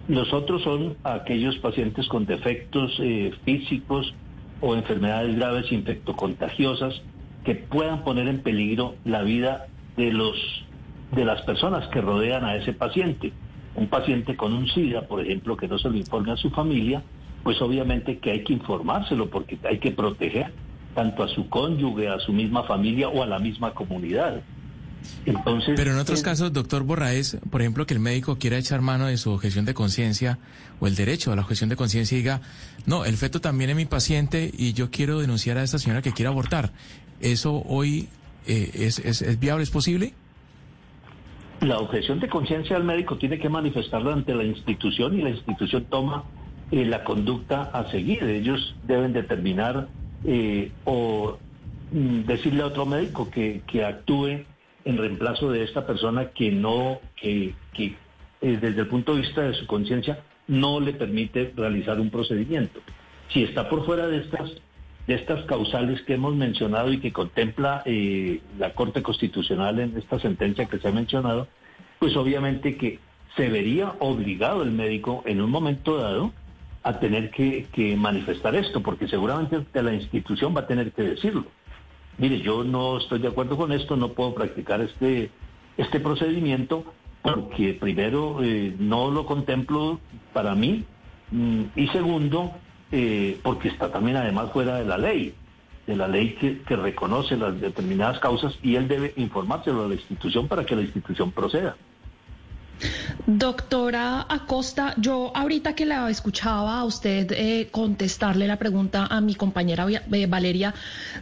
[0.08, 4.14] Los otros son aquellos pacientes con defectos eh, físicos
[4.60, 7.02] o enfermedades graves infectocontagiosas
[7.44, 10.36] que puedan poner en peligro la vida de los
[11.12, 13.32] de las personas que rodean a ese paciente.
[13.74, 17.02] Un paciente con un SIDA, por ejemplo, que no se lo informe a su familia,
[17.42, 20.52] pues obviamente que hay que informárselo porque hay que proteger
[20.94, 24.42] tanto a su cónyuge, a su misma familia o a la misma comunidad.
[25.26, 29.06] Entonces, Pero en otros casos, doctor Borraes, por ejemplo, que el médico quiera echar mano
[29.06, 30.38] de su objeción de conciencia
[30.80, 32.40] o el derecho a la objeción de conciencia y diga,
[32.86, 36.12] no, el feto también es mi paciente y yo quiero denunciar a esta señora que
[36.12, 36.72] quiere abortar.
[37.20, 38.08] ¿Eso hoy
[38.46, 40.14] eh, es, es, viable, es posible?
[41.60, 45.84] La objeción de conciencia del médico tiene que manifestarla ante la institución y la institución
[45.90, 46.24] toma
[46.70, 48.22] eh, la conducta a seguir.
[48.24, 49.88] Ellos deben determinar
[50.24, 51.36] eh, o
[51.92, 54.44] mm, decirle a otro médico que, que actúe
[54.84, 57.96] en reemplazo de esta persona que no, que, que
[58.40, 62.80] eh, desde el punto de vista de su conciencia no le permite realizar un procedimiento.
[63.32, 64.50] Si está por fuera de estas,
[65.06, 70.18] de estas causales que hemos mencionado y que contempla eh, la Corte Constitucional en esta
[70.18, 71.46] sentencia que se ha mencionado,
[71.98, 72.98] pues obviamente que
[73.36, 76.32] se vería obligado el médico en un momento dado
[76.82, 81.44] a tener que, que manifestar esto, porque seguramente la institución va a tener que decirlo
[82.20, 85.30] mire, yo no estoy de acuerdo con esto, no puedo practicar este,
[85.76, 86.84] este procedimiento
[87.22, 89.98] porque primero eh, no lo contemplo
[90.32, 90.84] para mí
[91.30, 92.52] mm, y segundo
[92.92, 95.34] eh, porque está también además fuera de la ley,
[95.86, 99.94] de la ley que, que reconoce las determinadas causas y él debe informárselo a la
[99.94, 101.76] institución para que la institución proceda.
[103.26, 109.34] Doctora Acosta, yo ahorita que la escuchaba a usted eh, contestarle la pregunta a mi
[109.34, 110.74] compañera eh, Valeria,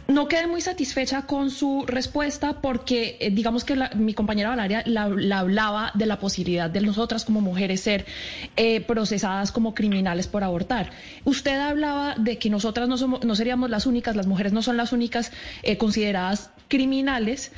[0.07, 5.39] no quedé muy satisfecha con su respuesta porque eh, digamos que mi compañera Valeria la,
[5.39, 8.05] hablaba de la posibilidad de nosotras como mujeres ser
[8.87, 10.91] procesadas como criminales por abortar.
[11.25, 14.77] Usted hablaba de que nosotras no, somos, no seríamos las únicas, las mujeres no son
[14.77, 15.31] las únicas
[15.77, 17.51] consideradas criminales,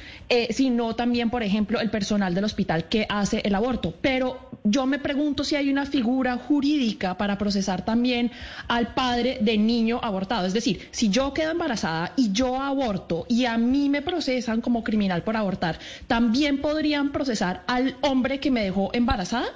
[0.49, 3.93] sino también, por ejemplo, el personal del hospital que hace el aborto.
[4.01, 8.31] Pero yo me pregunto si hay una figura jurídica para procesar también
[8.67, 10.47] al padre del niño abortado.
[10.47, 14.83] Es decir, si yo quedo embarazada y yo aborto y a mí me procesan como
[14.83, 19.47] criminal por abortar, ¿también podrían procesar al hombre que me dejó embarazada?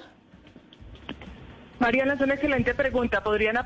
[1.79, 3.21] Mariana, es una excelente pregunta.
[3.21, 3.63] ¿Podrían,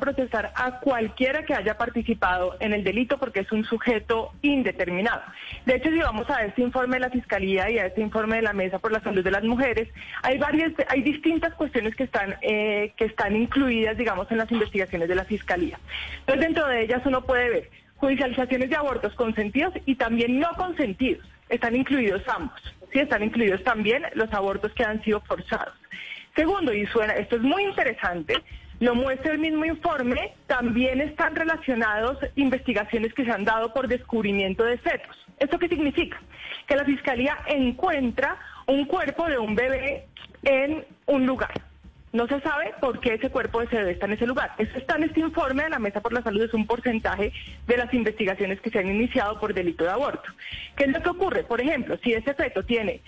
[0.00, 5.22] procesar a cualquiera que haya participado en el delito porque es un sujeto indeterminado.
[5.64, 8.42] De hecho, si vamos a este informe de la Fiscalía y a este informe de
[8.42, 9.88] la Mesa por la Salud de las Mujeres,
[10.22, 15.08] hay varias, hay distintas cuestiones que están, eh, que están incluidas, digamos, en las investigaciones
[15.08, 15.78] de la Fiscalía.
[16.20, 21.26] Entonces, dentro de ellas uno puede ver judicializaciones de abortos consentidos y también no consentidos.
[21.48, 22.60] Están incluidos ambos.
[22.92, 25.74] Sí, están incluidos también los abortos que han sido forzados.
[26.34, 28.34] Segundo, y suena, esto es muy interesante,
[28.80, 34.64] lo muestra el mismo informe, también están relacionados investigaciones que se han dado por descubrimiento
[34.64, 35.16] de fetos.
[35.38, 36.20] ¿Esto qué significa?
[36.66, 40.06] Que la Fiscalía encuentra un cuerpo de un bebé
[40.42, 41.52] en un lugar.
[42.12, 44.52] No se sabe por qué ese cuerpo de ese bebé está en ese lugar.
[44.58, 47.32] Eso está en este informe de la Mesa por la Salud, es un porcentaje
[47.66, 50.30] de las investigaciones que se han iniciado por delito de aborto.
[50.76, 51.44] ¿Qué es lo que ocurre?
[51.44, 53.00] Por ejemplo, si ese feto tiene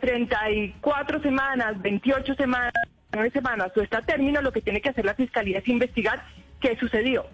[0.00, 2.72] 34 eh, semanas, 28 semanas,
[3.12, 6.22] 9 semanas o está término, lo que tiene que hacer la Fiscalía es investigar
[6.60, 7.26] qué sucedió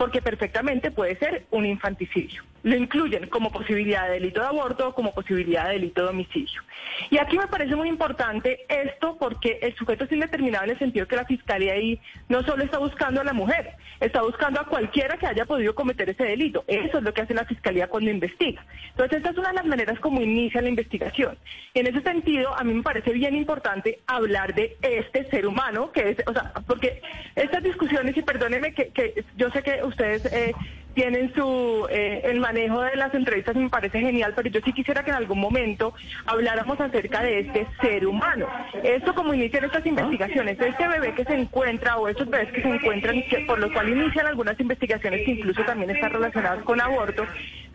[0.00, 2.42] porque perfectamente puede ser un infanticidio.
[2.62, 6.62] Lo incluyen como posibilidad de delito de aborto o como posibilidad de delito de homicidio.
[7.10, 11.06] Y aquí me parece muy importante esto porque el sujeto es indeterminado en el sentido
[11.06, 15.16] que la fiscalía ahí no solo está buscando a la mujer, está buscando a cualquiera
[15.16, 16.64] que haya podido cometer ese delito.
[16.66, 18.64] Eso es lo que hace la fiscalía cuando investiga.
[18.90, 21.38] Entonces, esta es una de las maneras como inicia la investigación.
[21.74, 25.92] Y en ese sentido, a mí me parece bien importante hablar de este ser humano,
[25.92, 27.00] que es, o sea, porque
[27.34, 30.52] estas discusiones, y perdónenme que, que yo sé que ustedes eh,
[30.94, 35.02] tienen su eh, el manejo de las entrevistas me parece genial, pero yo sí quisiera
[35.04, 35.94] que en algún momento
[36.26, 38.46] habláramos acerca de este ser humano.
[38.82, 42.68] Esto como inician estas investigaciones, este bebé que se encuentra o estos bebés que se
[42.68, 47.24] encuentran, por lo cual inician algunas investigaciones que incluso también están relacionadas con aborto,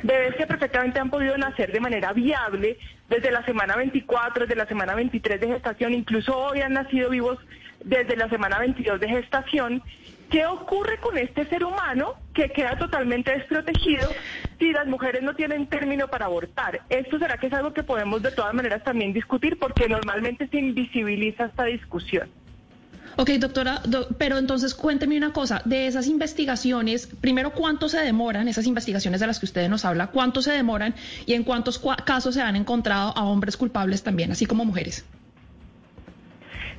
[0.04, 2.78] bebés que perfectamente han podido nacer de manera viable
[3.10, 7.40] desde la semana 24, desde la semana 23 de gestación, incluso hoy han nacido vivos
[7.84, 9.84] desde la semana 22 de gestación
[10.30, 14.10] ¿Qué ocurre con este ser humano que queda totalmente desprotegido
[14.60, 16.82] si las mujeres no tienen término para abortar?
[16.90, 20.58] ¿Esto será que es algo que podemos de todas maneras también discutir porque normalmente se
[20.58, 22.30] invisibiliza esta discusión?
[23.18, 23.82] Ok, doctora,
[24.18, 29.28] pero entonces cuénteme una cosa, de esas investigaciones, primero, ¿cuánto se demoran esas investigaciones de
[29.28, 30.08] las que usted nos habla?
[30.08, 34.46] ¿Cuánto se demoran y en cuántos casos se han encontrado a hombres culpables también, así
[34.46, 35.06] como mujeres?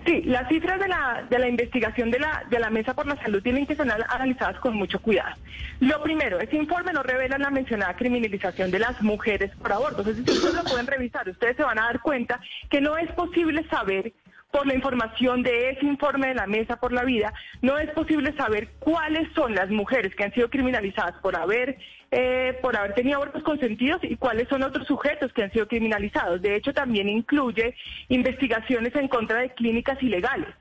[0.07, 3.17] Sí, las cifras de la, de la investigación de la, de la Mesa por la
[3.17, 5.35] Salud tienen que ser analizadas con mucho cuidado.
[5.81, 10.03] Lo primero, ese informe no revela la mencionada criminalización de las mujeres por aborto.
[10.03, 12.41] Entonces, ustedes lo pueden revisar, ustedes se van a dar cuenta
[12.71, 14.13] que no es posible saber
[14.51, 17.33] por la información de ese informe de la Mesa por la Vida,
[17.63, 21.79] no es posible saber cuáles son las mujeres que han sido criminalizadas por haber,
[22.11, 26.41] eh, por haber tenido abortos consentidos y cuáles son otros sujetos que han sido criminalizados.
[26.41, 27.75] De hecho, también incluye
[28.09, 30.55] investigaciones en contra de clínicas ilegales.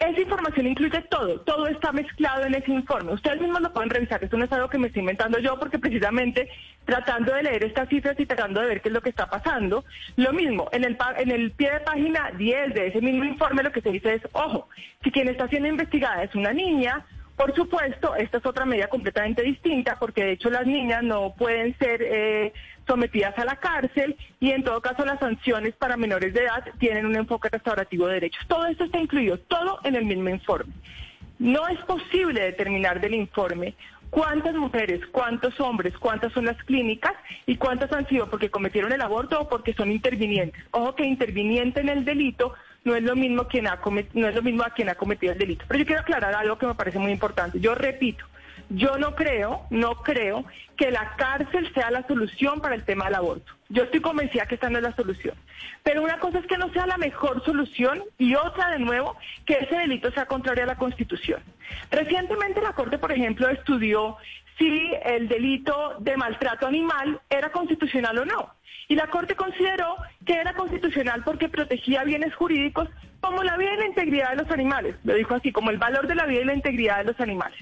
[0.00, 3.12] Esa información incluye todo, todo está mezclado en ese informe.
[3.12, 5.78] Ustedes mismos lo pueden revisar, esto no es algo que me estoy inventando yo, porque
[5.78, 6.48] precisamente
[6.90, 9.84] tratando de leer estas cifras y tratando de ver qué es lo que está pasando,
[10.16, 13.92] lo mismo, en el, pie de página 10 de ese mismo informe lo que se
[13.92, 14.68] dice es, ojo,
[15.04, 19.42] si quien está siendo investigada es una niña, por supuesto, esta es otra medida completamente
[19.42, 22.52] distinta porque de hecho las niñas no pueden ser eh,
[22.88, 27.06] sometidas a la cárcel y en todo caso las sanciones para menores de edad tienen
[27.06, 28.44] un enfoque restaurativo de derechos.
[28.48, 30.72] Todo esto está incluido, todo en el mismo informe.
[31.38, 33.74] No es posible determinar del informe
[34.10, 37.14] cuántas mujeres, cuántos hombres, cuántas son las clínicas
[37.46, 40.62] y cuántas han sido porque cometieron el aborto o porque son intervinientes.
[40.72, 42.52] Ojo que interviniente en el delito
[42.84, 43.80] no es lo mismo quien ha
[44.14, 45.64] no es lo mismo a quien ha cometido el delito.
[45.68, 47.60] Pero yo quiero aclarar algo que me parece muy importante.
[47.60, 48.24] Yo repito,
[48.70, 50.44] yo no creo, no creo
[50.76, 53.52] que la cárcel sea la solución para el tema del aborto.
[53.68, 55.34] Yo estoy convencida que esta no es la solución.
[55.82, 59.54] Pero una cosa es que no sea la mejor solución y otra, de nuevo, que
[59.54, 61.42] ese delito sea contrario a la Constitución.
[61.90, 64.16] Recientemente la Corte, por ejemplo, estudió
[64.58, 68.54] si el delito de maltrato animal era constitucional o no.
[68.88, 72.88] Y la Corte consideró que era constitucional porque protegía bienes jurídicos
[73.20, 76.06] como la vida y la integridad de los animales, lo dijo así, como el valor
[76.06, 77.58] de la vida y la integridad de los animales.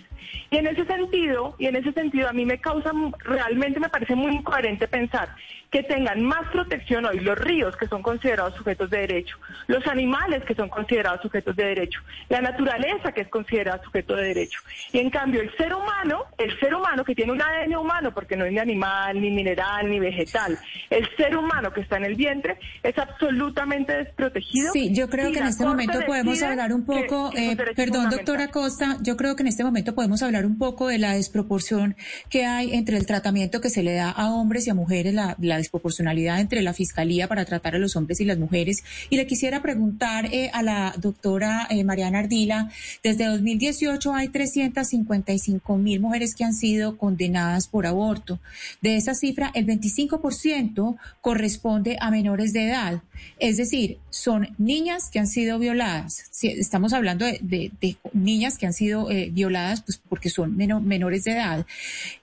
[0.51, 2.91] Y en ese sentido, y en ese sentido a mí me causa,
[3.25, 5.29] realmente me parece muy incoherente pensar
[5.71, 10.43] que tengan más protección hoy los ríos que son considerados sujetos de derecho, los animales
[10.45, 14.61] que son considerados sujetos de derecho, la naturaleza que es considerada sujeto de derecho.
[14.93, 18.37] Y en cambio el ser humano, el ser humano que tiene un ADN humano, porque
[18.37, 22.15] no es ni animal, ni mineral, ni vegetal, el ser humano que está en el
[22.15, 24.73] vientre es absolutamente desprotegido.
[24.73, 29.17] Sí, yo creo que este momento podemos hablar un poco, eh, perdón doctora Costa, yo
[29.17, 31.97] creo que en este momento podemos hablar un poco de la desproporción
[32.29, 35.37] que hay entre el tratamiento que se le da a hombres y a mujeres, la
[35.39, 38.85] desproporcionalidad entre la Fiscalía para tratar a los hombres y las mujeres.
[39.11, 42.71] Y le quisiera preguntar eh, a la doctora eh, Mariana Ardila,
[43.03, 48.39] desde 2018 hay 355 mil mujeres que han sido condenadas por aborto.
[48.81, 53.03] De esa cifra, el 25% corresponde a menores de edad.
[53.39, 56.25] Es decir, son niñas que han sido violadas.
[56.43, 57.71] estamos hablando de,
[58.13, 61.67] niñas que han sido eh, violadas pues porque son menores de edad.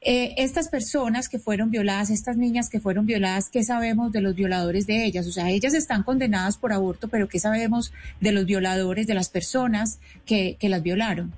[0.02, 4.88] estas personas que fueron violadas, estas niñas que fueron violadas, ¿qué sabemos de los violadores
[4.88, 5.28] de ellas?
[5.28, 9.30] O sea, ellas están condenadas por aborto, pero ¿qué sabemos de los violadores, de las
[9.30, 11.34] personas que, las violaron?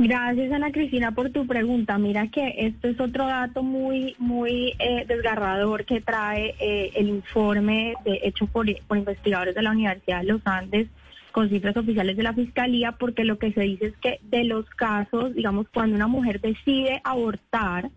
[0.00, 1.98] Gracias Ana Cristina por tu pregunta.
[1.98, 7.94] Mira que esto es otro dato muy muy eh, desgarrador que trae eh, el informe
[8.04, 10.86] hecho por, por investigadores de la Universidad de los Andes
[11.32, 14.68] con cifras oficiales de la Fiscalía, porque lo que se dice es que de los
[14.70, 17.90] casos, digamos, cuando una mujer decide abortar,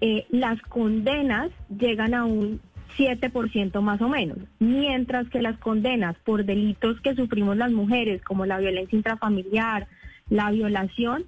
[0.00, 2.60] eh, las condenas llegan a un
[2.96, 8.46] 7% más o menos, mientras que las condenas por delitos que sufrimos las mujeres, como
[8.46, 9.88] la violencia intrafamiliar,
[10.30, 11.24] la violación,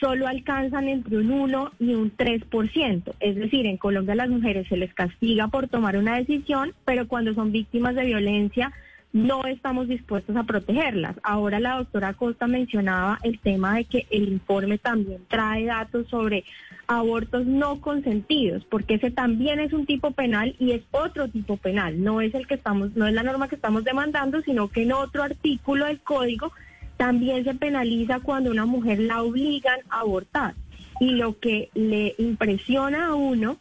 [0.00, 3.14] solo alcanzan entre un 1 y un 3%.
[3.20, 7.06] Es decir, en Colombia a las mujeres se les castiga por tomar una decisión, pero
[7.08, 8.72] cuando son víctimas de violencia
[9.12, 11.16] no estamos dispuestos a protegerlas.
[11.22, 16.44] Ahora la doctora Costa mencionaba el tema de que el informe también trae datos sobre
[16.86, 22.02] abortos no consentidos, porque ese también es un tipo penal y es otro tipo penal,
[22.02, 24.92] no es el que estamos, no es la norma que estamos demandando, sino que en
[24.92, 26.52] otro artículo del código
[26.96, 30.54] también se penaliza cuando una mujer la obligan a abortar.
[31.00, 33.58] Y lo que le impresiona a uno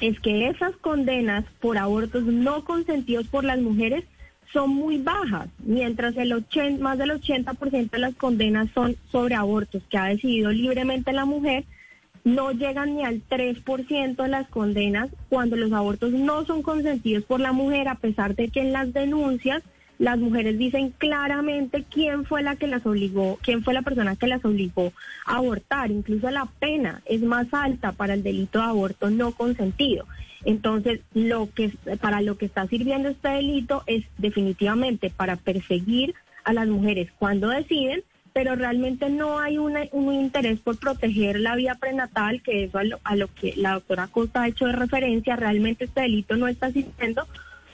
[0.00, 4.04] es que esas condenas por abortos no consentidos por las mujeres
[4.52, 9.82] son muy bajas, mientras el 80, más del 80% de las condenas son sobre abortos
[9.88, 11.64] que ha decidido libremente la mujer,
[12.24, 17.40] no llegan ni al 3% de las condenas cuando los abortos no son consentidos por
[17.40, 19.62] la mujer, a pesar de que en las denuncias
[20.00, 24.28] las mujeres dicen claramente quién fue la que las obligó, quién fue la persona que
[24.28, 24.94] las obligó
[25.26, 25.90] a abortar.
[25.90, 30.06] Incluso la pena es más alta para el delito de aborto no consentido.
[30.46, 36.54] Entonces, lo que para lo que está sirviendo este delito es definitivamente para perseguir a
[36.54, 42.40] las mujeres cuando deciden, pero realmente no hay un interés por proteger la vida prenatal,
[42.40, 45.84] que eso a lo, a lo que la doctora Costa ha hecho de referencia, realmente
[45.84, 47.26] este delito no está sirviendo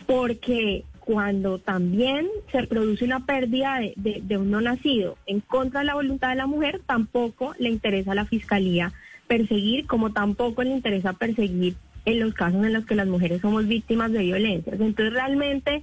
[0.08, 5.94] porque cuando también se produce una pérdida de, un no nacido en contra de la
[5.94, 8.92] voluntad de la mujer, tampoco le interesa a la fiscalía
[9.28, 11.76] perseguir, como tampoco le interesa perseguir
[12.06, 14.80] en los casos en los que las mujeres somos víctimas de violencias.
[14.80, 15.80] Entonces realmente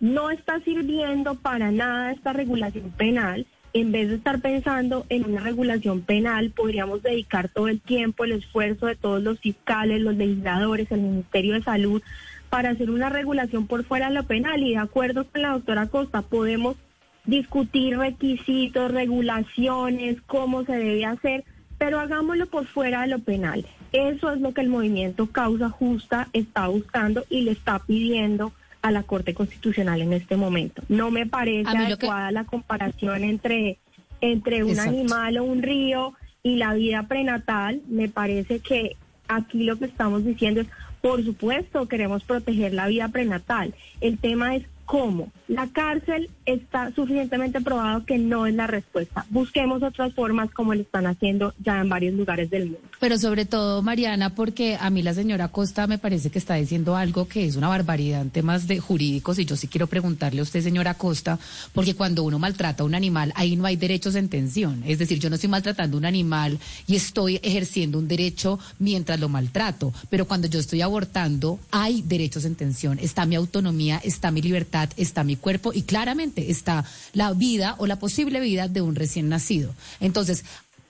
[0.00, 3.46] no está sirviendo para nada esta regulación penal.
[3.74, 8.32] En vez de estar pensando en una regulación penal, podríamos dedicar todo el tiempo, el
[8.32, 12.02] esfuerzo de todos los fiscales, los legisladores, el Ministerio de Salud
[12.50, 15.88] para hacer una regulación por fuera de lo penal y de acuerdo con la doctora
[15.88, 16.76] Costa podemos
[17.24, 21.44] discutir requisitos, regulaciones, cómo se debe hacer,
[21.78, 23.66] pero hagámoslo por fuera de lo penal.
[23.92, 28.90] Eso es lo que el movimiento Causa Justa está buscando y le está pidiendo a
[28.90, 30.82] la Corte Constitucional en este momento.
[30.88, 33.78] No me parece adecuada la comparación entre,
[34.20, 37.80] entre un animal o un río y la vida prenatal.
[37.88, 38.96] Me parece que
[39.28, 40.68] aquí lo que estamos diciendo es
[41.00, 43.74] por supuesto, queremos proteger la vida prenatal.
[44.00, 45.30] El tema es cómo.
[45.48, 49.26] La cárcel está suficientemente probado que no es la respuesta.
[49.30, 52.80] Busquemos otras formas como lo están haciendo ya en varios lugares del mundo.
[52.98, 56.96] Pero sobre todo, Mariana, porque a mí la señora Costa me parece que está diciendo
[56.96, 60.42] algo que es una barbaridad en temas de jurídicos y yo sí quiero preguntarle a
[60.44, 61.38] usted, señora Costa,
[61.72, 64.82] porque cuando uno maltrata a un animal, ahí no hay derechos en tensión.
[64.86, 69.20] Es decir, yo no estoy maltratando a un animal y estoy ejerciendo un derecho mientras
[69.20, 72.98] lo maltrato, pero cuando yo estoy abortando, hay derechos en tensión.
[72.98, 77.86] Está mi autonomía, está mi libertad, está mi cuerpo y claramente está la vida o
[77.86, 79.74] la posible vida de un recién nacido.
[80.00, 80.44] Entonces,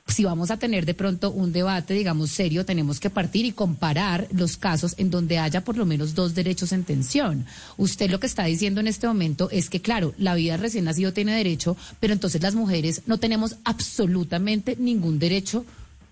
[0.09, 4.29] si vamos a tener de pronto un debate, digamos, serio, tenemos que partir y comparar
[4.33, 7.45] los casos en donde haya por lo menos dos derechos en tensión.
[7.77, 11.13] Usted lo que está diciendo en este momento es que, claro, la vida recién nacido
[11.13, 15.65] tiene derecho, pero entonces las mujeres no tenemos absolutamente ningún derecho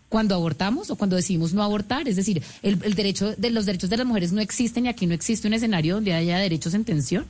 [0.08, 2.08] cuando abortamos o cuando decidimos no abortar.
[2.08, 5.06] Es decir, el, el derecho de los derechos de las mujeres no existen y aquí
[5.06, 7.26] no existe un escenario donde haya derechos en tensión.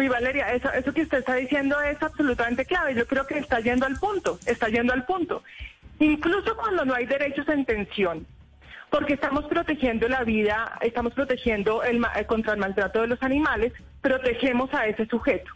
[0.00, 2.94] Uy, Valeria, eso, que usted está diciendo es absolutamente clave.
[2.94, 5.42] Yo creo que está yendo al punto, está yendo al punto.
[5.98, 8.26] Incluso cuando no hay derechos en tensión,
[8.88, 13.74] porque estamos protegiendo la vida, estamos protegiendo el, eh, contra el maltrato de los animales,
[14.00, 15.52] protegemos a ese sujeto.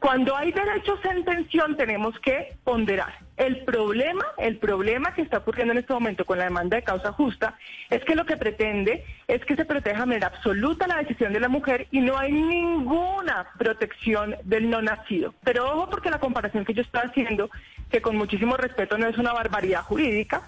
[0.00, 3.27] Cuando hay derechos en tensión tenemos que ponderar.
[3.38, 7.12] El problema, el problema que está ocurriendo en este momento con la demanda de causa
[7.12, 7.56] justa
[7.88, 11.38] es que lo que pretende es que se proteja de manera absoluta la decisión de
[11.38, 15.34] la mujer y no hay ninguna protección del no nacido.
[15.44, 17.48] Pero ojo porque la comparación que yo estoy haciendo,
[17.90, 20.42] que con muchísimo respeto no es una barbaridad jurídica,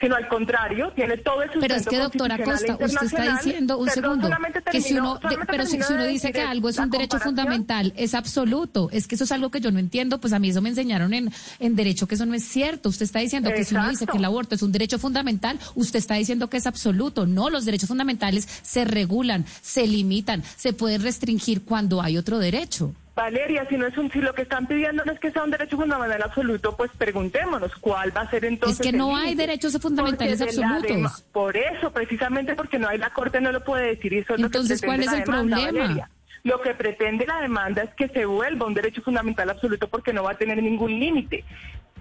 [0.00, 3.88] sino al contrario, tiene todo el Pero es que doctora Costa, usted está diciendo un
[3.88, 4.30] segundo
[4.70, 8.88] que si uno, pero si, uno dice que algo es un derecho fundamental, es absoluto.
[8.92, 11.14] Es que eso es algo que yo no entiendo, pues a mí eso me enseñaron
[11.14, 12.88] en, en derecho que eso no es cierto.
[12.88, 15.98] Usted está diciendo que si uno dice que el aborto es un derecho fundamental, usted
[15.98, 17.26] está diciendo que es absoluto.
[17.26, 22.94] No, los derechos fundamentales se regulan, se limitan, se pueden restringir cuando hay otro derecho.
[23.14, 25.50] Valeria, si no es un, si lo que están pidiendo no es que sea un
[25.50, 28.80] derecho fundamental absoluto, pues preguntémonos cuál va a ser entonces.
[28.80, 31.22] Es que no hay derechos fundamentales absolutos.
[31.32, 34.14] por eso, precisamente porque no hay la corte no lo puede decir.
[34.14, 36.08] Eso entonces, ¿cuál es el problema?
[36.42, 40.24] Lo que pretende la demanda es que se vuelva un derecho fundamental absoluto porque no
[40.24, 41.42] va a tener ningún límite.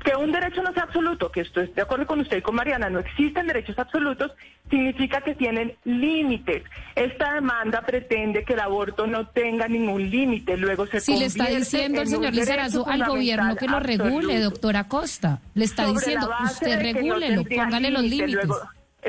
[0.03, 2.89] Que un derecho no sea absoluto, que estoy de acuerdo con usted y con Mariana,
[2.89, 4.31] no existen derechos absolutos,
[4.69, 6.63] significa que tienen límites.
[6.95, 11.47] Esta demanda pretende que el aborto no tenga ningún límite, luego se Si le está
[11.47, 16.81] diciendo el señor Lizarazo al gobierno que lo regule, doctora Costa, le está diciendo, usted
[16.81, 18.49] regúlelo, póngale los límites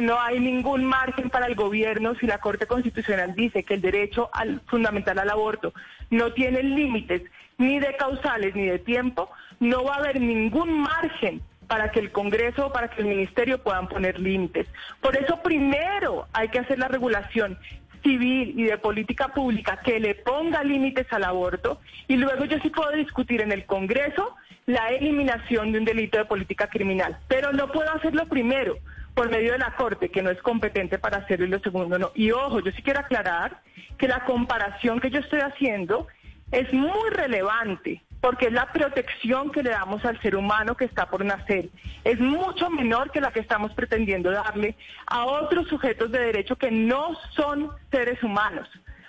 [0.00, 4.28] no hay ningún margen para el gobierno si la Corte Constitucional dice que el derecho
[4.32, 5.72] al, fundamental al aborto
[6.10, 7.22] no tiene límites
[7.58, 9.30] ni de causales ni de tiempo,
[9.64, 13.62] no va a haber ningún margen para que el Congreso o para que el Ministerio
[13.62, 14.66] puedan poner límites.
[15.00, 17.58] Por eso primero hay que hacer la regulación
[18.02, 22.68] civil y de política pública que le ponga límites al aborto y luego yo sí
[22.68, 24.36] puedo discutir en el Congreso
[24.66, 28.76] la eliminación de un delito de política criminal, pero no puedo hacerlo primero
[29.14, 32.10] por medio de la Corte, que no es competente para hacerlo y lo segundo no.
[32.14, 33.60] Y ojo, yo sí quiero aclarar
[33.96, 36.08] que la comparación que yo estoy haciendo
[36.50, 41.10] es muy relevante porque es la protección que le damos al ser humano que está
[41.10, 41.68] por nacer.
[42.04, 46.70] Es mucho menor que la que estamos pretendiendo darle a otros sujetos de derecho que
[46.70, 48.66] no son seres humanos.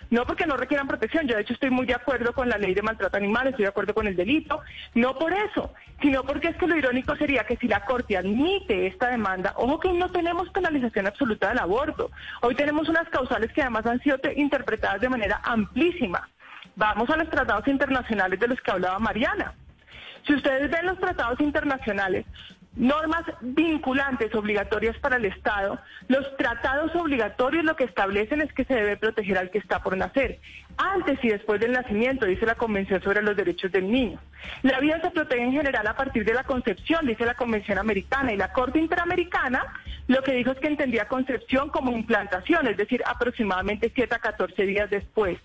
[0.10, 2.74] no porque no requieran protección, yo de hecho estoy muy de acuerdo con la ley
[2.74, 4.62] de maltrato animal, estoy de acuerdo con el delito,
[4.94, 8.86] no por eso, sino porque es que lo irónico sería que si la Corte admite
[8.86, 12.12] esta demanda, ojo que no tenemos penalización absoluta del aborto,
[12.42, 16.30] hoy tenemos unas causales que además han sido interpretadas de manera amplísima.
[16.76, 19.54] Vamos a los tratados internacionales de los que hablaba Mariana.
[20.28, 22.26] Si ustedes ven los tratados internacionales,
[22.76, 28.74] normas vinculantes obligatorias para el Estado, los tratados obligatorios lo que establecen es que se
[28.74, 30.40] debe proteger al que está por nacer,
[30.78, 34.20] antes y después del nacimiento, dice la Convención sobre los Derechos del Niño.
[34.64, 38.34] La vida se protege en general a partir de la concepción, dice la Convención Americana,
[38.34, 39.64] y la Corte Interamericana
[40.08, 44.66] lo que dijo es que entendía concepción como implantación, es decir, aproximadamente 7 a 14
[44.66, 45.40] días después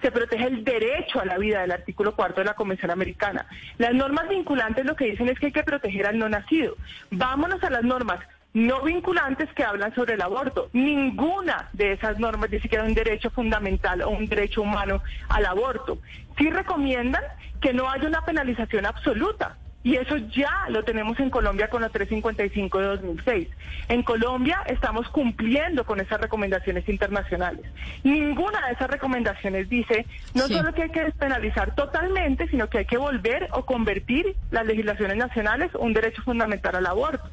[0.00, 3.46] se protege el derecho a la vida del artículo cuarto de la Convención Americana.
[3.78, 6.76] Las normas vinculantes lo que dicen es que hay que proteger al no nacido.
[7.10, 8.20] Vámonos a las normas
[8.52, 10.70] no vinculantes que hablan sobre el aborto.
[10.72, 15.46] Ninguna de esas normas dice que hay un derecho fundamental o un derecho humano al
[15.46, 15.98] aborto.
[16.36, 17.22] Sí recomiendan
[17.60, 19.56] que no haya una penalización absoluta.
[19.82, 23.48] Y eso ya lo tenemos en Colombia con la 355 de 2006.
[23.88, 27.64] En Colombia estamos cumpliendo con esas recomendaciones internacionales.
[28.04, 32.84] Ninguna de esas recomendaciones dice no solo que hay que despenalizar totalmente, sino que hay
[32.84, 37.28] que volver o convertir las legislaciones nacionales un derecho fundamental al aborto.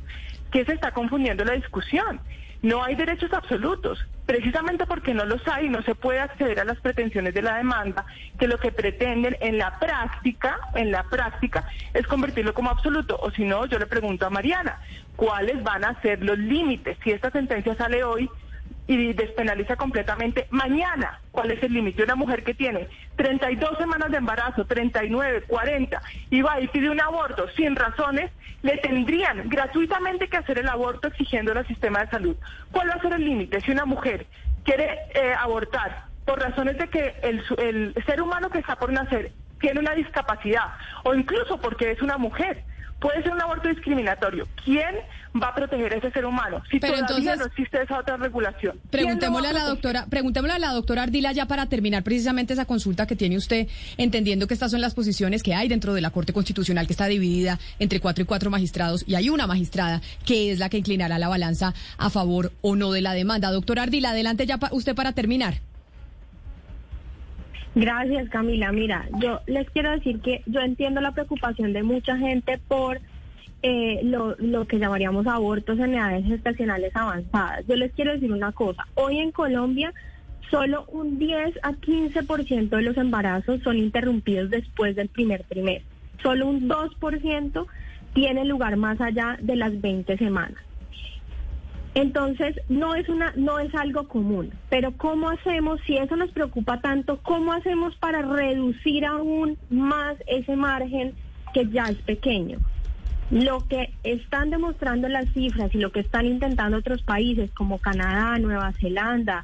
[0.52, 2.22] ¿Qué se está confundiendo la discusión?
[2.62, 6.80] No hay derechos absolutos, precisamente porque no los hay, no se puede acceder a las
[6.80, 8.06] pretensiones de la demanda,
[8.40, 13.18] que lo que pretenden en la práctica, en la práctica, es convertirlo como absoluto.
[13.22, 14.80] O si no, yo le pregunto a Mariana,
[15.16, 16.98] ¿cuáles van a ser los límites?
[17.04, 18.30] Si esta sentencia sale hoy,
[18.88, 21.20] y despenaliza completamente mañana.
[21.32, 22.04] ¿Cuál es el límite?
[22.04, 27.02] Una mujer que tiene 32 semanas de embarazo, 39, 40, y va y pide un
[27.02, 28.32] aborto sin razones,
[28.62, 32.36] le tendrían gratuitamente que hacer el aborto exigiendo al sistema de salud.
[32.72, 33.62] ¿Cuál va a ser el límite?
[33.62, 34.26] Si una mujer
[34.64, 39.32] quiere eh, abortar por razones de que el, el ser humano que está por nacer
[39.60, 40.74] tiene una discapacidad
[41.04, 42.64] o incluso porque es una mujer,
[43.00, 44.48] puede ser un aborto discriminatorio.
[44.64, 44.96] ¿Quién
[45.42, 48.80] va a proteger a ese ser humano si Pero todavía no existe esa otra regulación?
[48.90, 53.06] Preguntémosle a, la doctora, preguntémosle a la doctora Ardila ya para terminar precisamente esa consulta
[53.06, 53.68] que tiene usted,
[53.98, 57.06] entendiendo que estas son las posiciones que hay dentro de la Corte Constitucional que está
[57.06, 61.20] dividida entre cuatro y cuatro magistrados y hay una magistrada que es la que inclinará
[61.20, 63.52] la balanza a favor o no de la demanda.
[63.52, 65.60] Doctora Ardila, adelante ya usted para terminar.
[67.80, 68.72] Gracias, Camila.
[68.72, 73.00] Mira, yo les quiero decir que yo entiendo la preocupación de mucha gente por
[73.62, 77.68] eh, lo, lo que llamaríamos abortos en edades gestacionales avanzadas.
[77.68, 78.88] Yo les quiero decir una cosa.
[78.96, 79.94] Hoy en Colombia,
[80.50, 85.86] solo un 10 a 15% de los embarazos son interrumpidos después del primer trimestre.
[86.24, 87.68] Solo un 2%
[88.16, 90.67] tiene lugar más allá de las 20 semanas.
[91.98, 96.80] Entonces, no es una no es algo común, pero ¿cómo hacemos si eso nos preocupa
[96.80, 97.18] tanto?
[97.24, 101.16] ¿Cómo hacemos para reducir aún más ese margen
[101.56, 102.60] que ya es pequeño?
[103.32, 108.38] Lo que están demostrando las cifras y lo que están intentando otros países como Canadá,
[108.38, 109.44] Nueva Zelanda,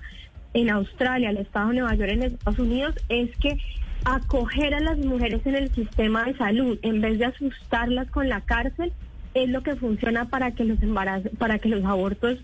[0.54, 3.58] en Australia, el estado de Nueva York, en Estados Unidos, es que
[4.06, 8.42] acoger a las mujeres en el sistema de salud, en vez de asustarlas con la
[8.42, 8.94] cárcel,
[9.34, 12.40] es lo que funciona para que los embarazos, para que los abortos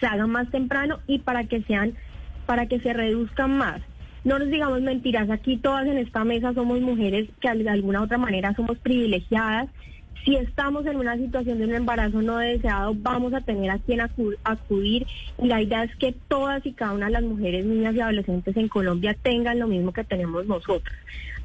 [0.00, 1.94] se hagan más temprano y para que sean,
[2.46, 3.80] para que se reduzcan más.
[4.24, 8.18] No nos digamos mentiras, aquí todas en esta mesa somos mujeres que de alguna otra
[8.18, 9.68] manera somos privilegiadas.
[10.24, 14.00] Si estamos en una situación de un embarazo no deseado, vamos a tener a quien
[14.00, 15.06] acudir.
[15.42, 18.56] Y la idea es que todas y cada una de las mujeres, niñas y adolescentes
[18.56, 20.96] en Colombia tengan lo mismo que tenemos nosotras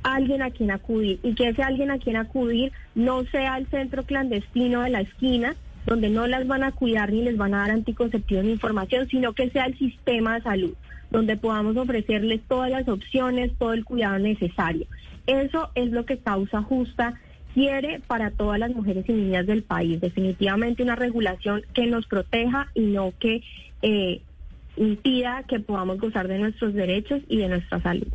[0.04, 4.04] alguien a quien acudir y que ese alguien a quien acudir no sea el centro
[4.04, 5.56] clandestino de la esquina
[5.88, 9.34] donde no las van a cuidar ni les van a dar anticonceptivos ni información, sino
[9.34, 10.74] que sea el sistema de salud,
[11.10, 14.86] donde podamos ofrecerles todas las opciones, todo el cuidado necesario.
[15.28, 17.14] Eso es lo que Causa Justa
[17.54, 20.02] quiere para todas las mujeres y niñas del país.
[20.02, 23.42] Definitivamente una regulación que nos proteja y no que
[23.82, 24.22] eh,
[24.76, 28.08] impida que podamos gozar de nuestros derechos y de nuestra salud.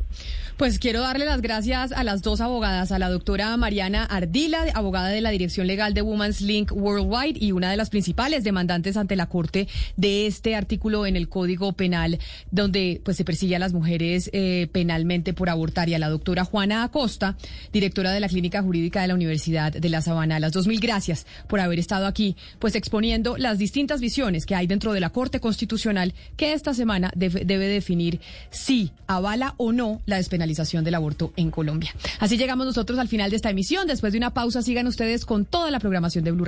[0.56, 5.08] Pues quiero darle las gracias a las dos abogadas, a la doctora Mariana Ardila, abogada
[5.08, 9.16] de la Dirección Legal de Women's Link Worldwide y una de las principales demandantes ante
[9.16, 12.18] la Corte de este artículo en el Código Penal,
[12.50, 16.44] donde pues se persigue a las mujeres eh, penalmente por abortar, y a la doctora
[16.44, 17.36] Juana Acosta,
[17.72, 20.38] directora de la Clínica Jurídica de la Universidad de La Sabana.
[20.38, 24.66] las dos mil gracias por haber estado aquí, pues exponiendo las distintas visiones que hay
[24.66, 30.16] dentro de la Corte Constitucional que esta semana debe, definir si avala o no la
[30.16, 30.41] despenalización
[30.84, 31.94] del aborto en Colombia.
[32.20, 33.86] Así llegamos nosotros al final de esta emisión.
[33.86, 36.44] Después de una pausa, sigan ustedes con toda la programación de Blue